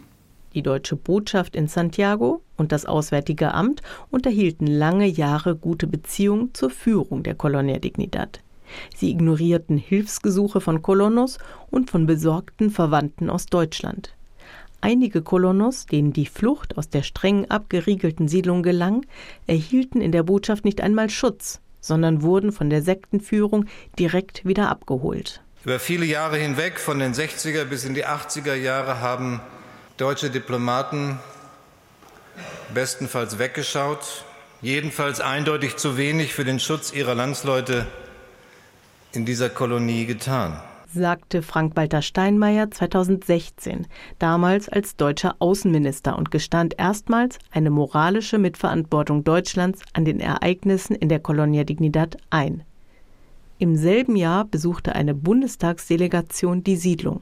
Die 0.55 0.63
deutsche 0.63 0.95
Botschaft 0.95 1.57
in 1.57 1.67
Santiago 1.67 2.43
und 2.57 2.71
das 2.71 2.87
Auswärtige 2.87 3.53
Amt 3.53 3.83
unterhielten 4.11 4.69
lange 4.69 5.07
Jahre 5.07 5.57
gute 5.57 5.89
Beziehungen 5.89 6.55
zur 6.55 6.71
Führung 6.71 7.25
der 7.25 7.35
Colonia 7.35 7.81
Dignidad. 7.81 8.41
Sie 8.95 9.11
ignorierten 9.11 9.77
Hilfsgesuche 9.77 10.61
von 10.61 10.81
Colonos 10.81 11.39
und 11.71 11.91
von 11.91 12.07
besorgten 12.07 12.71
Verwandten 12.71 13.31
aus 13.31 13.47
Deutschland. 13.47 14.15
Einige 14.85 15.23
Kolonos, 15.23 15.87
denen 15.87 16.13
die 16.13 16.27
Flucht 16.27 16.77
aus 16.77 16.91
der 16.91 17.03
streng 17.03 17.51
abgeriegelten 17.51 18.29
Siedlung 18.29 18.63
gelang, 18.63 19.07
erhielten 19.47 20.03
in 20.03 20.13
der 20.13 20.25
Botschaft 20.25 20.67
nicht 20.67 20.83
einmal 20.83 21.09
Schutz, 21.09 21.63
sondern 21.81 22.21
wurden 22.21 22.53
von 22.53 22.69
der 22.69 22.83
Sektenführung 22.83 23.65
direkt 23.99 24.45
wieder 24.45 24.69
abgeholt. 24.69 25.41
Über 25.65 25.79
viele 25.79 26.05
Jahre 26.05 26.37
hinweg, 26.37 26.79
von 26.79 26.99
den 26.99 27.15
60er 27.15 27.65
bis 27.65 27.87
in 27.87 27.95
die 27.95 28.05
80er 28.05 28.53
Jahre, 28.53 29.01
haben 29.01 29.41
deutsche 29.97 30.29
Diplomaten 30.29 31.19
bestenfalls 32.75 33.39
weggeschaut, 33.39 34.27
jedenfalls 34.61 35.23
eindeutig 35.23 35.77
zu 35.77 35.97
wenig 35.97 36.35
für 36.35 36.45
den 36.45 36.61
Schutz 36.61 36.93
ihrer 36.93 37.15
Landsleute 37.15 37.87
in 39.13 39.25
dieser 39.25 39.49
Kolonie 39.49 40.05
getan 40.05 40.61
sagte 40.95 41.43
Frank-Walter 41.43 42.01
Steinmeier 42.01 42.71
2016, 42.71 43.87
damals 44.19 44.69
als 44.69 44.97
deutscher 44.97 45.35
Außenminister 45.41 46.17
und 46.17 46.31
gestand 46.31 46.79
erstmals 46.79 47.39
eine 47.51 47.71
moralische 47.71 48.39
Mitverantwortung 48.39 49.25
Deutschlands 49.25 49.83
an 49.93 50.05
den 50.05 50.21
Ereignissen 50.21 50.95
in 50.95 51.09
der 51.09 51.21
Colonia 51.21 51.65
Dignidad 51.65 52.17
ein. 52.31 52.63
Im 53.59 53.77
selben 53.77 54.17
Jahr 54.17 54.45
besuchte 54.45 54.95
eine 54.95 55.15
Bundestagsdelegation 55.15 56.65
die 56.65 56.77
Siedlung. 56.77 57.21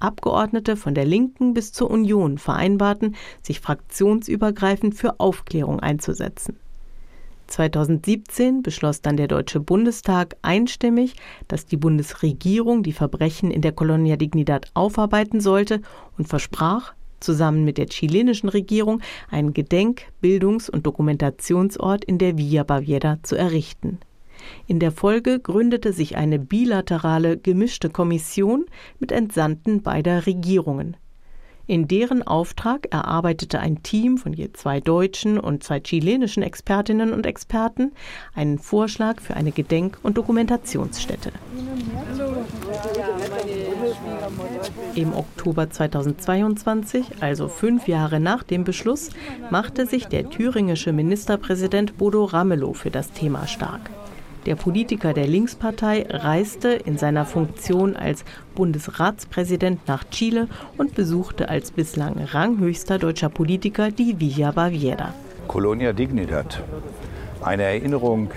Abgeordnete 0.00 0.76
von 0.76 0.94
der 0.94 1.04
Linken 1.04 1.54
bis 1.54 1.72
zur 1.72 1.90
Union 1.90 2.38
vereinbarten, 2.38 3.16
sich 3.42 3.60
fraktionsübergreifend 3.60 4.94
für 4.94 5.18
Aufklärung 5.18 5.80
einzusetzen. 5.80 6.56
2017 7.48 8.62
beschloss 8.62 9.02
dann 9.02 9.16
der 9.16 9.28
Deutsche 9.28 9.60
Bundestag 9.60 10.36
einstimmig, 10.42 11.14
dass 11.48 11.66
die 11.66 11.76
Bundesregierung 11.76 12.82
die 12.82 12.92
Verbrechen 12.92 13.50
in 13.50 13.62
der 13.62 13.72
Colonia 13.72 14.16
Dignidad 14.16 14.70
aufarbeiten 14.74 15.40
sollte 15.40 15.80
und 16.16 16.28
versprach, 16.28 16.94
zusammen 17.20 17.64
mit 17.64 17.78
der 17.78 17.86
chilenischen 17.86 18.48
Regierung 18.48 19.00
einen 19.30 19.52
Gedenk-, 19.52 20.02
Bildungs- 20.20 20.70
und 20.70 20.86
Dokumentationsort 20.86 22.04
in 22.04 22.18
der 22.18 22.38
Villa 22.38 22.62
Baviera 22.62 23.18
zu 23.22 23.36
errichten. 23.36 23.98
In 24.66 24.78
der 24.78 24.92
Folge 24.92 25.40
gründete 25.40 25.92
sich 25.92 26.16
eine 26.16 26.38
bilaterale 26.38 27.36
gemischte 27.36 27.90
Kommission 27.90 28.66
mit 29.00 29.10
Entsandten 29.10 29.82
beider 29.82 30.26
Regierungen. 30.26 30.96
In 31.68 31.86
deren 31.86 32.26
Auftrag 32.26 32.86
erarbeitete 32.92 33.60
ein 33.60 33.82
Team 33.82 34.16
von 34.16 34.32
je 34.32 34.50
zwei 34.54 34.80
deutschen 34.80 35.38
und 35.38 35.62
zwei 35.62 35.80
chilenischen 35.80 36.42
Expertinnen 36.42 37.12
und 37.12 37.26
Experten 37.26 37.92
einen 38.34 38.58
Vorschlag 38.58 39.20
für 39.20 39.34
eine 39.34 39.52
Gedenk- 39.52 39.98
und 40.02 40.16
Dokumentationsstätte. 40.16 41.30
Im 44.94 45.12
Oktober 45.12 45.68
2022, 45.68 47.20
also 47.20 47.48
fünf 47.48 47.86
Jahre 47.86 48.18
nach 48.18 48.44
dem 48.44 48.64
Beschluss, 48.64 49.10
machte 49.50 49.84
sich 49.84 50.06
der 50.06 50.30
thüringische 50.30 50.94
Ministerpräsident 50.94 51.98
Bodo 51.98 52.24
Ramelow 52.24 52.72
für 52.72 52.90
das 52.90 53.12
Thema 53.12 53.46
stark. 53.46 53.90
Der 54.48 54.56
Politiker 54.56 55.12
der 55.12 55.26
Linkspartei 55.26 56.06
reiste 56.08 56.68
in 56.70 56.96
seiner 56.96 57.26
Funktion 57.26 57.96
als 57.96 58.24
Bundesratspräsident 58.54 59.86
nach 59.86 60.04
Chile 60.04 60.48
und 60.78 60.94
besuchte 60.94 61.50
als 61.50 61.70
bislang 61.70 62.14
ranghöchster 62.18 62.98
deutscher 62.98 63.28
Politiker 63.28 63.90
die 63.90 64.18
Villa 64.18 64.52
Baviera. 64.52 65.12
Colonia 65.48 65.92
Dignidad. 65.92 66.62
Eine 67.42 67.64
Erinnerung, 67.64 68.30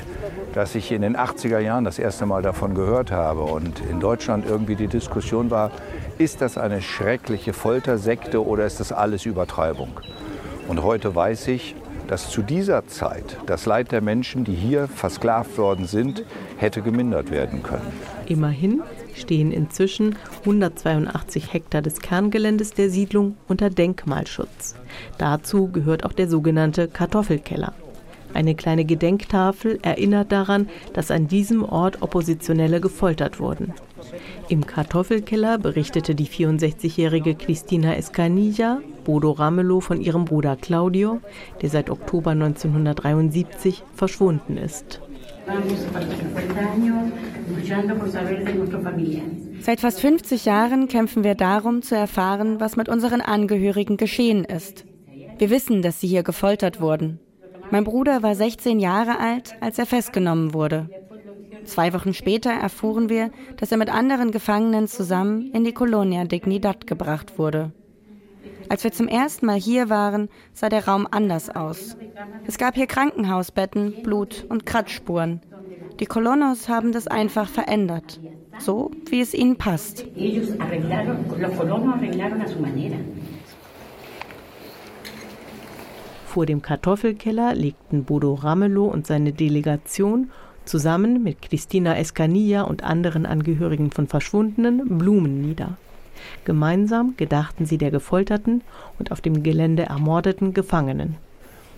dass 0.53 0.75
ich 0.75 0.91
in 0.91 1.01
den 1.01 1.15
80er 1.15 1.59
Jahren 1.59 1.85
das 1.85 1.97
erste 1.97 2.25
Mal 2.25 2.41
davon 2.41 2.75
gehört 2.75 3.11
habe 3.11 3.43
und 3.43 3.79
in 3.89 4.01
Deutschland 4.01 4.45
irgendwie 4.45 4.75
die 4.75 4.87
Diskussion 4.87 5.49
war, 5.49 5.71
ist 6.17 6.41
das 6.41 6.57
eine 6.57 6.81
schreckliche 6.81 7.53
Foltersekte 7.53 8.45
oder 8.45 8.65
ist 8.65 8.81
das 8.81 8.91
alles 8.91 9.25
Übertreibung? 9.25 9.91
Und 10.67 10.83
heute 10.83 11.15
weiß 11.15 11.47
ich, 11.47 11.73
dass 12.07 12.29
zu 12.29 12.41
dieser 12.41 12.87
Zeit 12.87 13.37
das 13.45 13.65
Leid 13.65 13.91
der 13.91 14.01
Menschen, 14.01 14.43
die 14.43 14.55
hier 14.55 14.87
versklavt 14.87 15.57
worden 15.57 15.85
sind, 15.85 16.23
hätte 16.57 16.81
gemindert 16.81 17.31
werden 17.31 17.63
können. 17.63 17.91
Immerhin 18.27 18.81
stehen 19.13 19.51
inzwischen 19.51 20.15
182 20.41 21.53
Hektar 21.53 21.81
des 21.81 21.99
Kerngeländes 21.99 22.71
der 22.71 22.89
Siedlung 22.89 23.37
unter 23.47 23.69
Denkmalschutz. 23.69 24.75
Dazu 25.17 25.67
gehört 25.71 26.05
auch 26.05 26.13
der 26.13 26.29
sogenannte 26.29 26.87
Kartoffelkeller. 26.87 27.73
Eine 28.33 28.55
kleine 28.55 28.85
Gedenktafel 28.85 29.79
erinnert 29.81 30.31
daran, 30.31 30.69
dass 30.93 31.11
an 31.11 31.27
diesem 31.27 31.63
Ort 31.63 32.01
Oppositionelle 32.01 32.81
gefoltert 32.81 33.39
wurden. 33.39 33.73
Im 34.49 34.65
Kartoffelkeller 34.65 35.57
berichtete 35.57 36.15
die 36.15 36.27
64-jährige 36.27 37.35
Cristina 37.35 37.95
Escanilla 37.95 38.79
Bodo 39.03 39.31
Ramelow 39.31 39.81
von 39.81 39.99
ihrem 39.99 40.25
Bruder 40.25 40.55
Claudio, 40.55 41.21
der 41.61 41.69
seit 41.69 41.89
Oktober 41.89 42.31
1973 42.31 43.83
verschwunden 43.95 44.57
ist. 44.57 45.01
Seit 49.59 49.79
fast 49.79 50.01
50 50.01 50.45
Jahren 50.45 50.87
kämpfen 50.87 51.23
wir 51.23 51.35
darum, 51.35 51.81
zu 51.81 51.95
erfahren, 51.95 52.59
was 52.59 52.75
mit 52.75 52.89
unseren 52.89 53.21
Angehörigen 53.21 53.97
geschehen 53.97 54.45
ist. 54.45 54.85
Wir 55.37 55.49
wissen, 55.49 55.81
dass 55.81 55.99
sie 55.99 56.07
hier 56.07 56.23
gefoltert 56.23 56.79
wurden. 56.79 57.19
Mein 57.71 57.85
Bruder 57.85 58.21
war 58.21 58.35
16 58.35 58.79
Jahre 58.79 59.17
alt, 59.19 59.55
als 59.61 59.79
er 59.79 59.85
festgenommen 59.85 60.53
wurde. 60.53 60.89
Zwei 61.63 61.93
Wochen 61.93 62.13
später 62.13 62.51
erfuhren 62.51 63.07
wir, 63.07 63.31
dass 63.57 63.71
er 63.71 63.77
mit 63.77 63.89
anderen 63.89 64.31
Gefangenen 64.31 64.87
zusammen 64.87 65.51
in 65.53 65.63
die 65.63 65.73
Colonia 65.73 66.25
Dignidad 66.25 66.85
gebracht 66.85 67.39
wurde. 67.39 67.71
Als 68.67 68.83
wir 68.83 68.91
zum 68.91 69.07
ersten 69.07 69.45
Mal 69.45 69.59
hier 69.59 69.89
waren, 69.89 70.27
sah 70.53 70.69
der 70.69 70.85
Raum 70.85 71.07
anders 71.09 71.49
aus. 71.49 71.95
Es 72.45 72.57
gab 72.57 72.75
hier 72.75 72.87
Krankenhausbetten, 72.87 74.03
Blut 74.03 74.45
und 74.49 74.65
Kratzspuren. 74.65 75.41
Die 75.99 76.05
Colonos 76.05 76.67
haben 76.67 76.91
das 76.91 77.07
einfach 77.07 77.47
verändert, 77.47 78.19
so 78.59 78.91
wie 79.09 79.21
es 79.21 79.33
ihnen 79.33 79.55
passt. 79.57 80.05
Vor 86.31 86.45
dem 86.45 86.61
Kartoffelkeller 86.61 87.53
legten 87.55 88.05
Bodo 88.05 88.35
Ramelow 88.35 88.85
und 88.85 89.05
seine 89.05 89.33
Delegation 89.33 90.31
zusammen 90.63 91.21
mit 91.23 91.41
Christina 91.41 91.97
Escanilla 91.97 92.61
und 92.61 92.85
anderen 92.85 93.25
Angehörigen 93.25 93.91
von 93.91 94.07
Verschwundenen 94.07 94.97
Blumen 94.97 95.41
nieder. 95.41 95.75
Gemeinsam 96.45 97.15
gedachten 97.17 97.65
sie 97.65 97.77
der 97.77 97.91
gefolterten 97.91 98.63
und 98.97 99.11
auf 99.11 99.19
dem 99.19 99.43
Gelände 99.43 99.83
ermordeten 99.83 100.53
Gefangenen. 100.53 101.17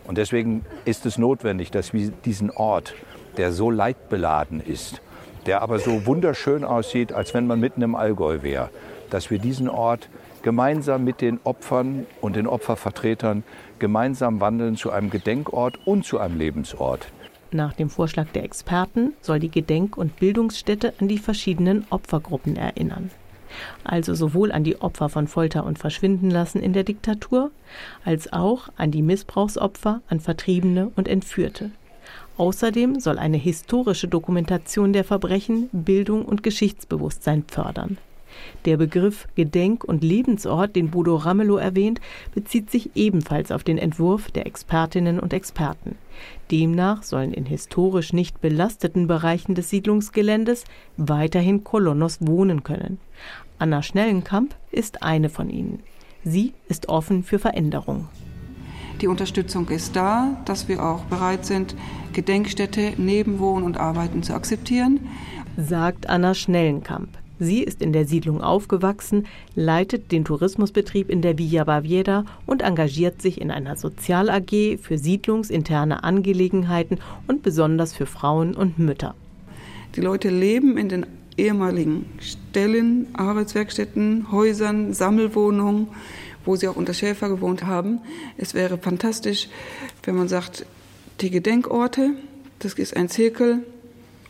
Und 0.06 0.20
deswegen 0.20 0.64
ist 0.86 1.08
es 1.08 1.18
notwendig, 1.18 1.72
dass 1.72 1.92
wir 1.92 2.10
diesen 2.24 2.52
Ort, 2.52 2.94
der 3.38 3.54
so 3.54 3.72
leidbeladen 3.72 4.62
ist, 4.62 5.02
der 5.48 5.64
aber 5.64 5.80
so 5.80 6.06
wunderschön 6.06 6.64
aussieht, 6.64 7.12
als 7.12 7.34
wenn 7.34 7.48
man 7.48 7.60
mitten 7.60 7.82
im 7.82 7.96
Allgäu 7.96 8.44
wäre, 8.44 8.70
dass 9.10 9.32
wir 9.32 9.40
diesen 9.40 9.68
Ort 9.68 10.10
gemeinsam 10.44 11.04
mit 11.04 11.22
den 11.22 11.40
Opfern 11.44 12.06
und 12.22 12.36
den 12.36 12.46
Opfervertretern 12.46 13.44
gemeinsam 13.80 14.40
wandeln 14.40 14.76
zu 14.76 14.92
einem 14.92 15.10
Gedenkort 15.10 15.80
und 15.86 16.06
zu 16.06 16.20
einem 16.20 16.38
Lebensort. 16.38 17.08
Nach 17.52 17.74
dem 17.74 17.90
Vorschlag 17.90 18.28
der 18.34 18.44
Experten 18.44 19.14
soll 19.22 19.40
die 19.40 19.52
Gedenk- 19.52 19.98
und 19.98 20.18
Bildungsstätte 20.18 20.94
an 21.00 21.08
die 21.08 21.18
verschiedenen 21.18 21.86
Opfergruppen 21.90 22.56
erinnern. 22.56 23.12
Also 23.84 24.16
sowohl 24.16 24.52
an 24.52 24.64
die 24.64 24.82
Opfer 24.82 25.10
von 25.10 25.28
Folter 25.28 25.64
und 25.64 25.78
Verschwindenlassen 25.78 26.62
in 26.62 26.74
der 26.74 26.84
Diktatur, 26.84 27.52
als 28.04 28.34
auch 28.34 28.70
an 28.78 28.92
die 28.92 29.04
Missbrauchsopfer, 29.04 30.02
an 30.08 30.20
Vertriebene 30.20 30.92
und 30.96 31.08
Entführte. 31.08 31.72
Außerdem 32.38 33.00
soll 33.00 33.20
eine 33.20 33.38
historische 33.38 34.08
Dokumentation 34.08 34.92
der 34.92 35.04
Verbrechen 35.04 35.70
Bildung 35.72 36.26
und 36.26 36.42
Geschichtsbewusstsein 36.42 37.44
fördern. 37.48 37.98
Der 38.66 38.78
Begriff 38.78 39.28
Gedenk- 39.36 39.84
und 39.84 40.04
Lebensort, 40.04 40.76
den 40.76 40.90
Bodo 40.90 41.16
Ramelow 41.16 41.58
erwähnt, 41.58 42.00
bezieht 42.34 42.70
sich 42.70 42.92
ebenfalls 42.96 43.52
auf 43.52 43.64
den 43.64 43.78
Entwurf 43.78 44.32
der 44.32 44.46
Expertinnen 44.46 45.20
und 45.20 45.34
Experten. 45.34 45.96
Demnach 46.52 47.04
sollen 47.04 47.34
in 47.34 47.46
historisch 47.46 48.14
nicht 48.14 48.42
belasteten 48.42 49.08
Bereichen 49.08 49.56
des 49.56 49.70
Siedlungsgeländes 49.70 50.66
weiterhin 50.98 51.64
Kolonos 51.64 52.20
wohnen 52.22 52.64
können. 52.64 53.00
Anna 53.60 53.82
Schnellenkamp 53.82 54.56
ist 54.72 55.04
eine 55.04 55.30
von 55.30 55.50
ihnen. 55.50 55.80
Sie 56.24 56.54
ist 56.70 56.90
offen 56.90 57.24
für 57.24 57.40
Veränderung. 57.40 58.08
Die 59.02 59.08
Unterstützung 59.08 59.68
ist 59.70 59.96
da, 59.96 60.38
dass 60.46 60.68
wir 60.68 60.84
auch 60.84 61.04
bereit 61.06 61.46
sind, 61.46 61.76
Gedenkstätte 62.14 62.94
neben 62.98 63.40
Wohnen 63.40 63.66
und 63.66 63.78
Arbeiten 63.78 64.24
zu 64.24 64.34
akzeptieren, 64.34 65.10
sagt 65.58 66.08
Anna 66.08 66.34
Schnellenkamp. 66.34 67.10
Sie 67.44 67.62
ist 67.62 67.82
in 67.82 67.92
der 67.92 68.06
Siedlung 68.06 68.42
aufgewachsen, 68.42 69.28
leitet 69.54 70.14
den 70.14 70.24
Tourismusbetrieb 70.24 71.10
in 71.10 71.22
der 71.22 71.38
Villa 71.38 71.66
Baviera 71.66 72.24
und 72.46 72.62
engagiert 72.62 73.22
sich 73.22 73.42
in 73.42 73.52
einer 73.52 73.76
Sozial 73.76 74.30
AG 74.30 74.80
für 74.82 74.98
siedlungsinterne 74.98 76.06
Angelegenheiten 76.06 77.00
und 77.28 77.44
besonders 77.44 77.94
für 77.94 78.06
Frauen 78.06 78.56
und 78.56 78.80
Mütter. 78.80 79.14
Die 79.96 80.02
Leute 80.02 80.30
leben 80.30 80.78
in 80.78 80.88
den 80.88 81.06
ehemaligen 81.36 82.06
Stellen, 82.20 83.08
Arbeitswerkstätten, 83.14 84.32
Häusern, 84.32 84.94
Sammelwohnungen, 84.94 85.88
wo 86.46 86.56
sie 86.56 86.70
auch 86.70 86.78
unter 86.78 86.94
Schäfer 86.94 87.28
gewohnt 87.28 87.66
haben. 87.66 88.00
Es 88.38 88.54
wäre 88.54 88.78
fantastisch, 88.78 89.50
wenn 90.04 90.16
man 90.16 90.30
sagt, 90.30 90.66
die 91.20 91.30
Gedenkorte, 91.30 92.12
das 92.60 92.74
ist 92.76 92.96
ein 92.96 93.10
Zirkel, 93.10 93.66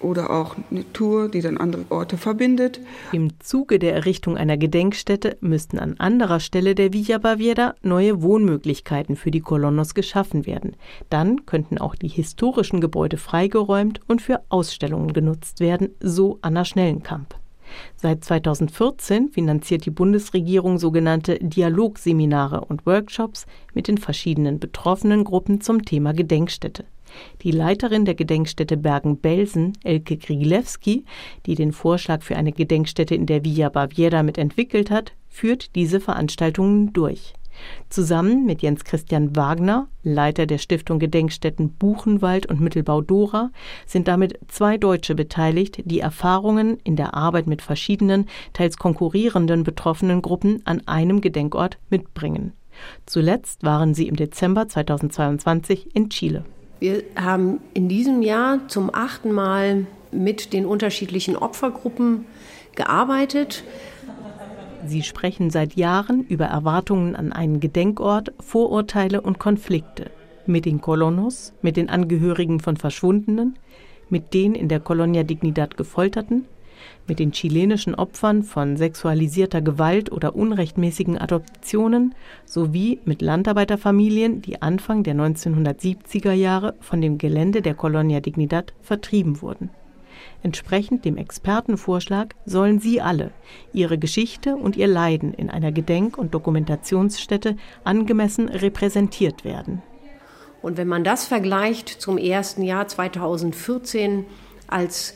oder 0.03 0.29
auch 0.29 0.55
eine 0.69 0.91
Tour, 0.93 1.29
die 1.29 1.41
dann 1.41 1.57
andere 1.57 1.86
Orte 1.89 2.17
verbindet. 2.17 2.79
Im 3.12 3.39
Zuge 3.39 3.79
der 3.79 3.93
Errichtung 3.93 4.38
einer 4.38 4.57
Gedenkstätte 4.57 5.38
müssten 5.41 5.79
an 5.79 5.95
anderer 6.00 6.39
Stelle 6.39 6.75
der 6.75 6.93
Villa 6.93 7.17
Baviera 7.17 7.75
neue 7.81 8.22
Wohnmöglichkeiten 8.22 9.15
für 9.15 9.31
die 9.31 9.41
Kolonos 9.41 9.93
geschaffen 9.93 10.45
werden. 10.45 10.75
Dann 11.10 11.45
könnten 11.45 11.77
auch 11.77 11.95
die 11.95 12.07
historischen 12.07 12.81
Gebäude 12.81 13.17
freigeräumt 13.17 14.00
und 14.07 14.22
für 14.22 14.41
Ausstellungen 14.50 15.13
genutzt 15.13 15.60
werden, 15.60 15.89
so 16.00 16.39
Anna 16.41 16.65
Schnellenkamp. 16.65 17.36
Seit 17.95 18.24
2014 18.24 19.29
finanziert 19.29 19.86
die 19.86 19.91
Bundesregierung 19.91 20.77
sogenannte 20.77 21.39
Dialogseminare 21.39 22.62
und 22.62 22.86
Workshops 22.86 23.45
mit 23.74 23.88
den 23.88 23.98
verschiedenen 23.98 24.60
betroffenen 24.60 25.24
Gruppen 25.24 25.62
zum 25.62 25.83
Thema 25.83 26.13
Gedenkstätte. 26.13 26.86
Die 27.41 27.51
Leiterin 27.51 28.05
der 28.05 28.15
Gedenkstätte 28.15 28.78
Bergen-Belsen, 28.78 29.78
Elke 29.84 30.17
Grigilewski, 30.17 31.06
die 31.45 31.56
den 31.56 31.71
Vorschlag 31.71 32.21
für 32.21 32.36
eine 32.36 32.52
Gedenkstätte 32.52 33.15
in 33.15 33.26
der 33.26 33.43
Villa 33.43 33.69
Baviera 33.69 34.23
mitentwickelt 34.23 34.91
hat, 34.91 35.13
führt 35.30 35.76
diese 35.76 35.99
Veranstaltungen 35.99 36.93
durch. 36.93 37.34
Zusammen 37.89 38.45
mit 38.45 38.62
Jens 38.62 38.84
Christian 38.84 39.36
Wagner, 39.36 39.88
Leiter 40.04 40.45
der 40.45 40.58
Stiftung 40.58 40.99
Gedenkstätten 40.99 41.73
Buchenwald 41.73 42.45
und 42.47 42.60
Mittelbau 42.60 43.02
Dora, 43.02 43.52
sind 43.86 44.08
damit 44.08 44.39
zwei 44.47 44.78
Deutsche 44.78 45.15
beteiligt, 45.15 45.82
die 45.86 45.99
Erfahrungen 45.99 46.78
in 46.84 46.95
der 46.95 47.13
Arbeit 47.13 47.47
mit 47.47 47.62
verschiedenen, 47.62 48.28
teils 48.54 48.78
konkurrierenden 48.78 49.63
betroffenen 49.63 50.21
Gruppen 50.21 50.62
an 50.65 50.82
einem 50.88 51.21
Gedenkort 51.21 51.78
mitbringen. 51.89 52.54
Zuletzt 53.06 53.63
waren 53.63 53.93
sie 53.93 54.08
im 54.08 54.15
Dezember 54.15 54.67
2022 54.67 55.95
in 55.95 56.10
Chile. 56.10 56.43
Wir 56.84 57.02
haben 57.15 57.62
in 57.74 57.88
diesem 57.88 58.22
Jahr 58.22 58.67
zum 58.67 58.93
achten 58.93 59.32
Mal 59.32 59.88
mit 60.12 60.52
den 60.52 60.65
unterschiedlichen 60.65 61.38
Opfergruppen 61.38 62.26
gearbeitet. 62.76 63.63
Sie 64.86 65.02
sprechen 65.02 65.50
seit 65.50 65.76
Jahren 65.76 66.26
über 66.28 66.43
Erwartungen 66.43 67.15
an 67.15 67.32
einen 67.32 67.62
Gedenkort, 67.62 68.34
Vorurteile 68.41 69.22
und 69.22 69.39
Konflikte 69.39 70.12
mit 70.46 70.65
den 70.65 70.82
Kolonos, 70.82 71.54
mit 71.62 71.78
den 71.78 71.89
Angehörigen 71.89 72.60
von 72.60 72.76
Verschwundenen, 72.76 73.58
mit 74.10 74.34
den 74.34 74.54
in 74.54 74.67
der 74.67 74.82
Colonia 74.82 75.24
Dignidad 75.24 75.78
gefolterten, 75.78 76.43
mit 77.08 77.20
den 77.20 77.32
chilenischen 77.32 77.96
Opfern 77.96 78.44
von 78.44 78.78
sexualisierter 78.78 79.62
Gewalt 79.62 80.12
oder 80.12 80.36
unrechtmäßigen 80.36 81.18
Adoptionen 81.18 82.16
sowie 82.46 83.00
mit 83.06 83.22
Landarbeiterfamilien, 83.22 84.42
die 84.42 84.62
Anfang 84.62 85.04
der 85.04 85.16
1970er 85.16 86.34
Jahre 86.34 86.76
von 86.80 87.02
dem 87.02 87.18
Gelände 87.18 87.62
der 87.62 87.74
Colonia 87.74 88.20
Dignidad 88.20 88.74
vertrieben 88.82 89.42
wurden. 89.42 89.70
Entsprechend 90.42 91.06
dem 91.06 91.18
Expertenvorschlag 91.18 92.36
sollen 92.46 92.80
sie 92.80 93.02
alle 93.02 93.32
ihre 93.72 93.98
Geschichte 93.98 94.56
und 94.56 94.76
ihr 94.76 94.88
Leiden 94.88 95.34
in 95.34 95.50
einer 95.50 95.72
Gedenk- 95.72 96.18
und 96.18 96.34
Dokumentationsstätte 96.34 97.56
angemessen 97.84 98.50
repräsentiert 98.50 99.46
werden. 99.46 99.82
Und 100.62 100.78
wenn 100.78 100.88
man 100.88 101.04
das 101.04 101.26
vergleicht 101.26 101.89
zum 101.89 102.18
ersten 102.18 102.63
Jahr 102.63 102.88
2014, 102.88 104.26
als 104.68 105.16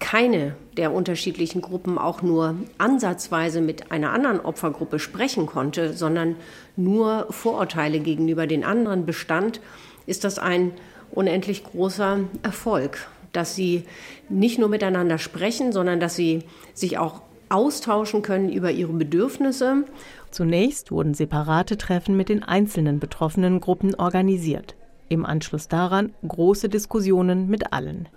keine 0.00 0.54
der 0.76 0.92
unterschiedlichen 0.92 1.60
Gruppen 1.60 1.98
auch 1.98 2.22
nur 2.22 2.56
ansatzweise 2.78 3.60
mit 3.60 3.90
einer 3.90 4.12
anderen 4.12 4.40
Opfergruppe 4.40 4.98
sprechen 4.98 5.46
konnte, 5.46 5.92
sondern 5.92 6.36
nur 6.76 7.26
Vorurteile 7.30 8.00
gegenüber 8.00 8.46
den 8.46 8.64
anderen 8.64 9.06
bestand, 9.06 9.60
ist 10.06 10.24
das 10.24 10.38
ein 10.38 10.72
unendlich 11.10 11.64
großer 11.64 12.20
Erfolg, 12.42 13.08
dass 13.32 13.54
sie 13.54 13.84
nicht 14.28 14.58
nur 14.58 14.68
miteinander 14.68 15.18
sprechen, 15.18 15.72
sondern 15.72 16.00
dass 16.00 16.16
sie 16.16 16.44
sich 16.74 16.98
auch 16.98 17.22
austauschen 17.48 18.22
können 18.22 18.50
über 18.52 18.70
ihre 18.70 18.92
Bedürfnisse. 18.92 19.84
Zunächst 20.30 20.90
wurden 20.90 21.14
separate 21.14 21.78
Treffen 21.78 22.16
mit 22.16 22.28
den 22.28 22.42
einzelnen 22.42 23.00
betroffenen 23.00 23.60
Gruppen 23.60 23.94
organisiert. 23.94 24.74
Im 25.08 25.24
Anschluss 25.24 25.68
daran 25.68 26.12
große 26.26 26.68
Diskussionen 26.68 27.48
mit 27.48 27.72
allen. 27.72 28.08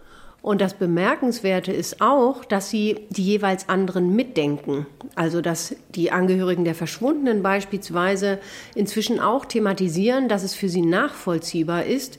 Und 0.41 0.59
das 0.59 0.73
Bemerkenswerte 0.73 1.71
ist 1.71 2.01
auch, 2.01 2.43
dass 2.43 2.69
sie 2.71 3.05
die 3.09 3.23
jeweils 3.23 3.69
anderen 3.69 4.15
mitdenken. 4.15 4.87
Also 5.13 5.39
dass 5.39 5.75
die 5.93 6.11
Angehörigen 6.11 6.65
der 6.65 6.73
Verschwundenen 6.73 7.43
beispielsweise 7.43 8.39
inzwischen 8.73 9.19
auch 9.19 9.45
thematisieren, 9.45 10.29
dass 10.29 10.43
es 10.43 10.55
für 10.55 10.67
sie 10.67 10.81
nachvollziehbar 10.81 11.85
ist, 11.85 12.17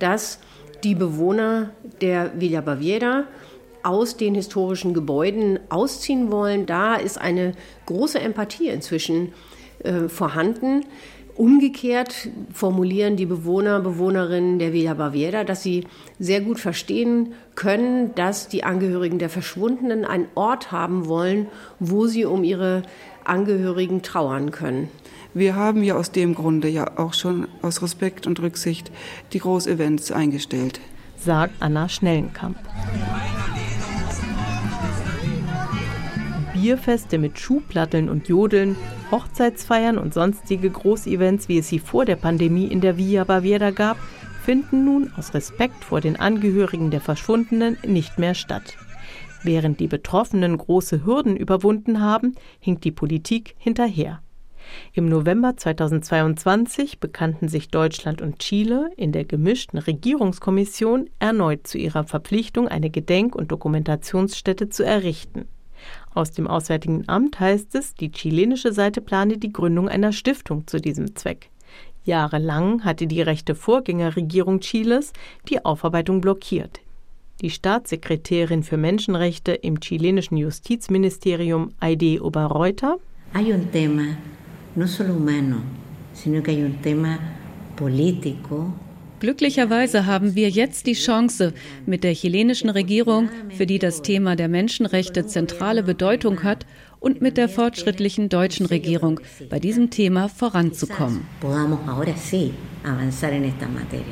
dass 0.00 0.40
die 0.82 0.96
Bewohner 0.96 1.70
der 2.00 2.40
Villa 2.40 2.60
Baviera 2.60 3.24
aus 3.82 4.16
den 4.16 4.34
historischen 4.34 4.92
Gebäuden 4.92 5.60
ausziehen 5.68 6.32
wollen. 6.32 6.66
Da 6.66 6.96
ist 6.96 7.20
eine 7.20 7.52
große 7.86 8.18
Empathie 8.18 8.68
inzwischen 8.68 9.32
äh, 9.84 10.08
vorhanden. 10.08 10.84
Umgekehrt 11.36 12.28
formulieren 12.52 13.16
die 13.16 13.26
Bewohner, 13.26 13.80
Bewohnerinnen 13.80 14.58
der 14.58 14.72
Villa 14.72 14.94
Baviera, 14.94 15.44
dass 15.44 15.62
sie 15.62 15.86
sehr 16.18 16.40
gut 16.40 16.60
verstehen 16.60 17.32
können, 17.54 18.14
dass 18.14 18.48
die 18.48 18.64
Angehörigen 18.64 19.18
der 19.18 19.30
Verschwundenen 19.30 20.04
einen 20.04 20.26
Ort 20.34 20.72
haben 20.72 21.06
wollen, 21.06 21.46
wo 21.78 22.06
sie 22.06 22.24
um 22.24 22.44
ihre 22.44 22.82
Angehörigen 23.24 24.02
trauern 24.02 24.50
können. 24.50 24.88
Wir 25.32 25.54
haben 25.54 25.84
ja 25.84 25.94
aus 25.94 26.10
dem 26.10 26.34
Grunde 26.34 26.68
ja 26.68 26.98
auch 26.98 27.14
schon 27.14 27.46
aus 27.62 27.82
Respekt 27.82 28.26
und 28.26 28.40
Rücksicht 28.40 28.90
die 29.32 29.38
Großevents 29.38 30.10
eingestellt, 30.10 30.80
sagt 31.16 31.54
Anna 31.60 31.88
Schnellenkamp. 31.88 32.56
Bierfeste 36.60 37.16
mit 37.16 37.38
Schuhplatteln 37.38 38.10
und 38.10 38.28
Jodeln, 38.28 38.76
Hochzeitsfeiern 39.10 39.96
und 39.96 40.12
sonstige 40.12 40.68
Großevents, 40.68 41.48
wie 41.48 41.58
es 41.58 41.68
sie 41.68 41.78
vor 41.78 42.04
der 42.04 42.16
Pandemie 42.16 42.66
in 42.66 42.82
der 42.82 42.98
Via 42.98 43.24
Baviera 43.24 43.70
gab, 43.70 43.96
finden 44.42 44.84
nun 44.84 45.10
aus 45.16 45.32
Respekt 45.32 45.84
vor 45.84 46.02
den 46.02 46.16
Angehörigen 46.16 46.90
der 46.90 47.00
Verschwundenen 47.00 47.78
nicht 47.86 48.18
mehr 48.18 48.34
statt. 48.34 48.76
Während 49.42 49.80
die 49.80 49.86
Betroffenen 49.86 50.58
große 50.58 51.06
Hürden 51.06 51.34
überwunden 51.34 52.02
haben, 52.02 52.34
hinkt 52.58 52.84
die 52.84 52.92
Politik 52.92 53.54
hinterher. 53.56 54.20
Im 54.92 55.08
November 55.08 55.56
2022 55.56 57.00
bekannten 57.00 57.48
sich 57.48 57.70
Deutschland 57.70 58.20
und 58.20 58.38
Chile 58.38 58.90
in 58.98 59.12
der 59.12 59.24
gemischten 59.24 59.78
Regierungskommission 59.78 61.08
erneut 61.20 61.66
zu 61.66 61.78
ihrer 61.78 62.04
Verpflichtung, 62.04 62.68
eine 62.68 62.90
Gedenk- 62.90 63.34
und 63.34 63.50
Dokumentationsstätte 63.50 64.68
zu 64.68 64.84
errichten. 64.84 65.46
Aus 66.12 66.32
dem 66.32 66.46
Auswärtigen 66.46 67.08
Amt 67.08 67.38
heißt 67.38 67.74
es, 67.74 67.94
die 67.94 68.10
chilenische 68.10 68.72
Seite 68.72 69.00
plane 69.00 69.38
die 69.38 69.52
Gründung 69.52 69.88
einer 69.88 70.12
Stiftung 70.12 70.66
zu 70.66 70.80
diesem 70.80 71.14
Zweck. 71.14 71.50
Jahrelang 72.04 72.84
hatte 72.84 73.06
die 73.06 73.22
rechte 73.22 73.54
Vorgängerregierung 73.54 74.60
Chiles 74.60 75.12
die 75.48 75.64
Aufarbeitung 75.64 76.20
blockiert. 76.20 76.80
Die 77.40 77.50
Staatssekretärin 77.50 78.62
für 78.62 78.76
Menschenrechte 78.76 79.52
im 79.52 79.80
chilenischen 79.80 80.36
Justizministerium 80.36 81.72
Aide 81.80 82.22
Oberreuter 82.22 82.96
Hay 83.32 83.52
un 83.52 83.70
tema 83.70 84.18
no 84.74 84.86
solo 84.86 85.14
humano, 85.14 85.62
sino 86.12 86.42
que 86.42 86.50
hay 86.50 86.64
un 86.64 86.82
tema 86.82 87.18
político. 87.76 88.72
Glücklicherweise 89.20 90.06
haben 90.06 90.34
wir 90.34 90.48
jetzt 90.48 90.86
die 90.86 90.94
Chance, 90.94 91.52
mit 91.84 92.04
der 92.04 92.14
chilenischen 92.14 92.70
Regierung, 92.70 93.28
für 93.50 93.66
die 93.66 93.78
das 93.78 94.00
Thema 94.00 94.34
der 94.34 94.48
Menschenrechte 94.48 95.26
zentrale 95.26 95.82
Bedeutung 95.82 96.42
hat, 96.42 96.64
und 97.00 97.20
mit 97.20 97.36
der 97.36 97.48
fortschrittlichen 97.48 98.28
deutschen 98.28 98.66
Regierung 98.66 99.20
bei 99.48 99.58
diesem 99.58 99.90
Thema 99.90 100.28
voranzukommen. 100.28 101.26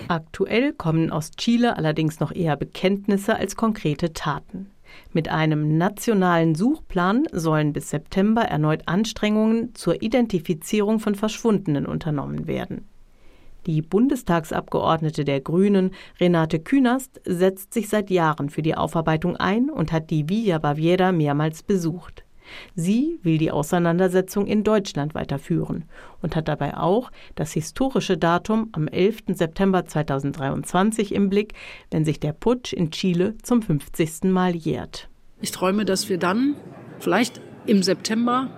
Aktuell 0.09 0.73
kommen 0.73 1.11
aus 1.11 1.31
Chile 1.33 1.77
allerdings 1.77 2.21
noch 2.21 2.35
eher 2.35 2.57
Bekenntnisse 2.57 3.37
als 3.37 3.57
konkrete 3.57 4.12
Taten. 4.12 4.71
Mit 5.12 5.29
einem 5.29 5.77
nationalen 5.77 6.55
Suchplan 6.55 7.25
sollen 7.33 7.73
bis 7.73 7.90
September 7.90 8.42
erneut 8.42 8.83
Anstrengungen 8.87 9.75
zur 9.75 10.03
Identifizierung 10.03 10.99
von 10.99 11.14
Verschwundenen 11.14 11.87
unternommen 11.87 12.47
werden. 12.47 12.87
Die 13.68 13.83
Bundestagsabgeordnete 13.83 15.26
der 15.26 15.42
Grünen, 15.42 15.90
Renate 16.18 16.59
Künast, 16.59 17.20
setzt 17.26 17.74
sich 17.74 17.90
seit 17.90 18.09
Jahren 18.09 18.48
für 18.48 18.62
die 18.62 18.74
Aufarbeitung 18.74 19.37
ein 19.37 19.68
und 19.68 19.92
hat 19.92 20.09
die 20.09 20.26
Villa 20.31 20.57
Baviera 20.57 21.12
mehrmals 21.12 21.62
besucht. 21.62 22.24
Sie 22.74 23.18
will 23.22 23.37
die 23.37 23.50
Auseinandersetzung 23.50 24.46
in 24.46 24.64
Deutschland 24.64 25.14
weiterführen 25.14 25.85
und 26.22 26.35
hat 26.35 26.48
dabei 26.48 26.78
auch 26.78 27.11
das 27.35 27.52
historische 27.52 28.16
Datum 28.16 28.70
am 28.72 28.88
11. 28.88 29.35
September 29.35 29.85
2023 29.85 31.14
im 31.14 31.28
Blick, 31.28 31.52
wenn 31.90 32.07
sich 32.07 32.20
der 32.20 32.33
Putsch 32.33 32.72
in 32.72 32.90
Chile 32.90 33.37
zum 33.42 33.61
50. 33.61 34.31
Mal 34.31 34.57
jährt. 34.57 35.11
Ich 35.42 35.50
träume, 35.50 35.85
dass 35.85 36.09
wir 36.09 36.16
dann 36.16 36.57
vielleicht 37.00 37.42
im 37.66 37.83
September 37.83 38.48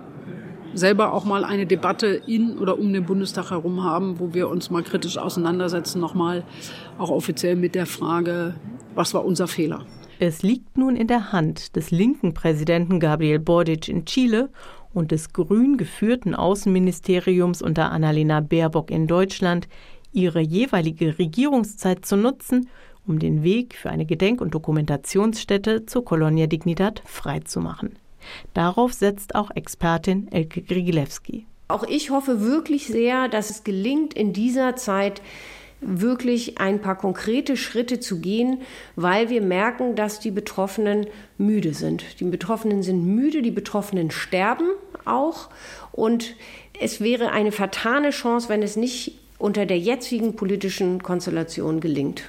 selber 0.73 1.13
auch 1.13 1.25
mal 1.25 1.43
eine 1.43 1.65
Debatte 1.65 2.07
in 2.07 2.57
oder 2.57 2.79
um 2.79 2.91
den 2.93 3.05
Bundestag 3.05 3.51
herum 3.51 3.83
haben, 3.83 4.19
wo 4.19 4.33
wir 4.33 4.49
uns 4.49 4.69
mal 4.69 4.83
kritisch 4.83 5.17
auseinandersetzen, 5.17 5.99
nochmal 5.99 6.43
auch 6.97 7.09
offiziell 7.09 7.55
mit 7.55 7.75
der 7.75 7.85
Frage, 7.85 8.55
was 8.95 9.13
war 9.13 9.25
unser 9.25 9.47
Fehler? 9.47 9.85
Es 10.19 10.43
liegt 10.43 10.77
nun 10.77 10.95
in 10.95 11.07
der 11.07 11.31
Hand 11.31 11.75
des 11.75 11.89
linken 11.89 12.33
Präsidenten 12.33 12.99
Gabriel 12.99 13.39
Boric 13.39 13.87
in 13.87 14.05
Chile 14.05 14.49
und 14.93 15.11
des 15.11 15.33
grün 15.33 15.77
geführten 15.77 16.35
Außenministeriums 16.35 17.61
unter 17.61 17.91
Annalena 17.91 18.39
Baerbock 18.39 18.91
in 18.91 19.07
Deutschland, 19.07 19.67
ihre 20.13 20.41
jeweilige 20.41 21.17
Regierungszeit 21.17 22.05
zu 22.05 22.17
nutzen, 22.17 22.69
um 23.07 23.17
den 23.17 23.43
Weg 23.43 23.75
für 23.75 23.89
eine 23.89 24.05
Gedenk- 24.05 24.41
und 24.41 24.53
Dokumentationsstätte 24.53 25.85
zur 25.85 26.05
Colonia 26.05 26.47
Dignidad 26.47 27.01
freizumachen. 27.05 27.95
Darauf 28.53 28.93
setzt 28.93 29.35
auch 29.35 29.51
Expertin 29.51 30.27
Elke 30.31 30.61
Grigilewski. 30.61 31.45
Auch 31.67 31.83
ich 31.83 32.09
hoffe 32.09 32.41
wirklich 32.41 32.87
sehr, 32.87 33.29
dass 33.29 33.49
es 33.49 33.63
gelingt, 33.63 34.13
in 34.13 34.33
dieser 34.33 34.75
Zeit 34.75 35.21
wirklich 35.81 36.59
ein 36.59 36.79
paar 36.79 36.95
konkrete 36.97 37.57
Schritte 37.57 37.99
zu 37.99 38.19
gehen, 38.19 38.61
weil 38.95 39.29
wir 39.29 39.41
merken, 39.41 39.95
dass 39.95 40.19
die 40.19 40.31
Betroffenen 40.31 41.07
müde 41.37 41.73
sind. 41.73 42.19
Die 42.19 42.25
Betroffenen 42.25 42.83
sind 42.83 43.03
müde, 43.05 43.41
die 43.41 43.51
Betroffenen 43.51 44.11
sterben 44.11 44.69
auch. 45.05 45.49
Und 45.91 46.35
es 46.79 47.01
wäre 47.01 47.31
eine 47.31 47.51
vertane 47.51 48.11
Chance, 48.11 48.47
wenn 48.49 48.61
es 48.61 48.75
nicht 48.75 49.17
unter 49.39 49.65
der 49.65 49.79
jetzigen 49.79 50.35
politischen 50.35 51.01
Konstellation 51.01 51.79
gelingt. 51.79 52.23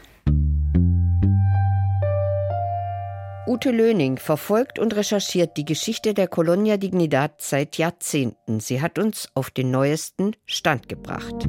Ute 3.52 3.70
Löning 3.70 4.16
verfolgt 4.16 4.78
und 4.78 4.96
recherchiert 4.96 5.58
die 5.58 5.66
Geschichte 5.66 6.14
der 6.14 6.26
Colonia 6.26 6.78
Dignidad 6.78 7.42
seit 7.42 7.76
Jahrzehnten. 7.76 8.60
Sie 8.60 8.80
hat 8.80 8.98
uns 8.98 9.28
auf 9.34 9.50
den 9.50 9.70
neuesten 9.70 10.32
Stand 10.46 10.88
gebracht. 10.88 11.44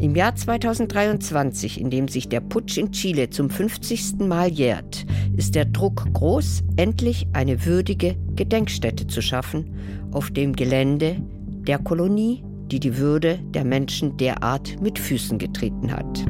Im 0.00 0.16
Jahr 0.16 0.34
2023, 0.34 1.80
in 1.80 1.88
dem 1.88 2.08
sich 2.08 2.28
der 2.28 2.40
Putsch 2.40 2.78
in 2.78 2.90
Chile 2.90 3.30
zum 3.30 3.48
50. 3.48 4.18
Mal 4.18 4.48
jährt, 4.48 5.06
ist 5.36 5.54
der 5.54 5.66
Druck 5.66 6.04
groß, 6.14 6.64
endlich 6.74 7.28
eine 7.32 7.64
würdige 7.64 8.16
Gedenkstätte 8.34 9.06
zu 9.06 9.22
schaffen 9.22 9.72
auf 10.10 10.32
dem 10.32 10.52
Gelände 10.56 11.18
der 11.46 11.78
Kolonie, 11.78 12.42
die 12.72 12.80
die 12.80 12.98
Würde 12.98 13.38
der 13.54 13.64
Menschen 13.64 14.16
derart 14.16 14.82
mit 14.82 14.98
Füßen 14.98 15.38
getreten 15.38 15.92
hat. 15.92 16.24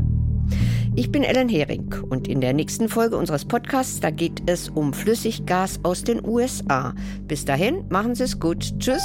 Ich 0.97 1.13
bin 1.13 1.23
Ellen 1.23 1.49
Hering 1.49 1.95
und 2.11 2.27
in 2.27 2.41
der 2.41 2.53
nächsten 2.53 2.89
Folge 2.89 3.17
unseres 3.17 3.45
Podcasts, 3.45 4.01
da 4.01 4.11
geht 4.11 4.43
es 4.47 4.69
um 4.69 4.93
Flüssiggas 4.93 5.81
aus 5.85 6.03
den 6.03 6.25
USA. 6.25 6.95
Bis 7.29 7.45
dahin, 7.45 7.85
machen 7.89 8.15
Sie 8.15 8.25
es 8.25 8.41
gut. 8.41 8.79
Tschüss. 8.79 9.03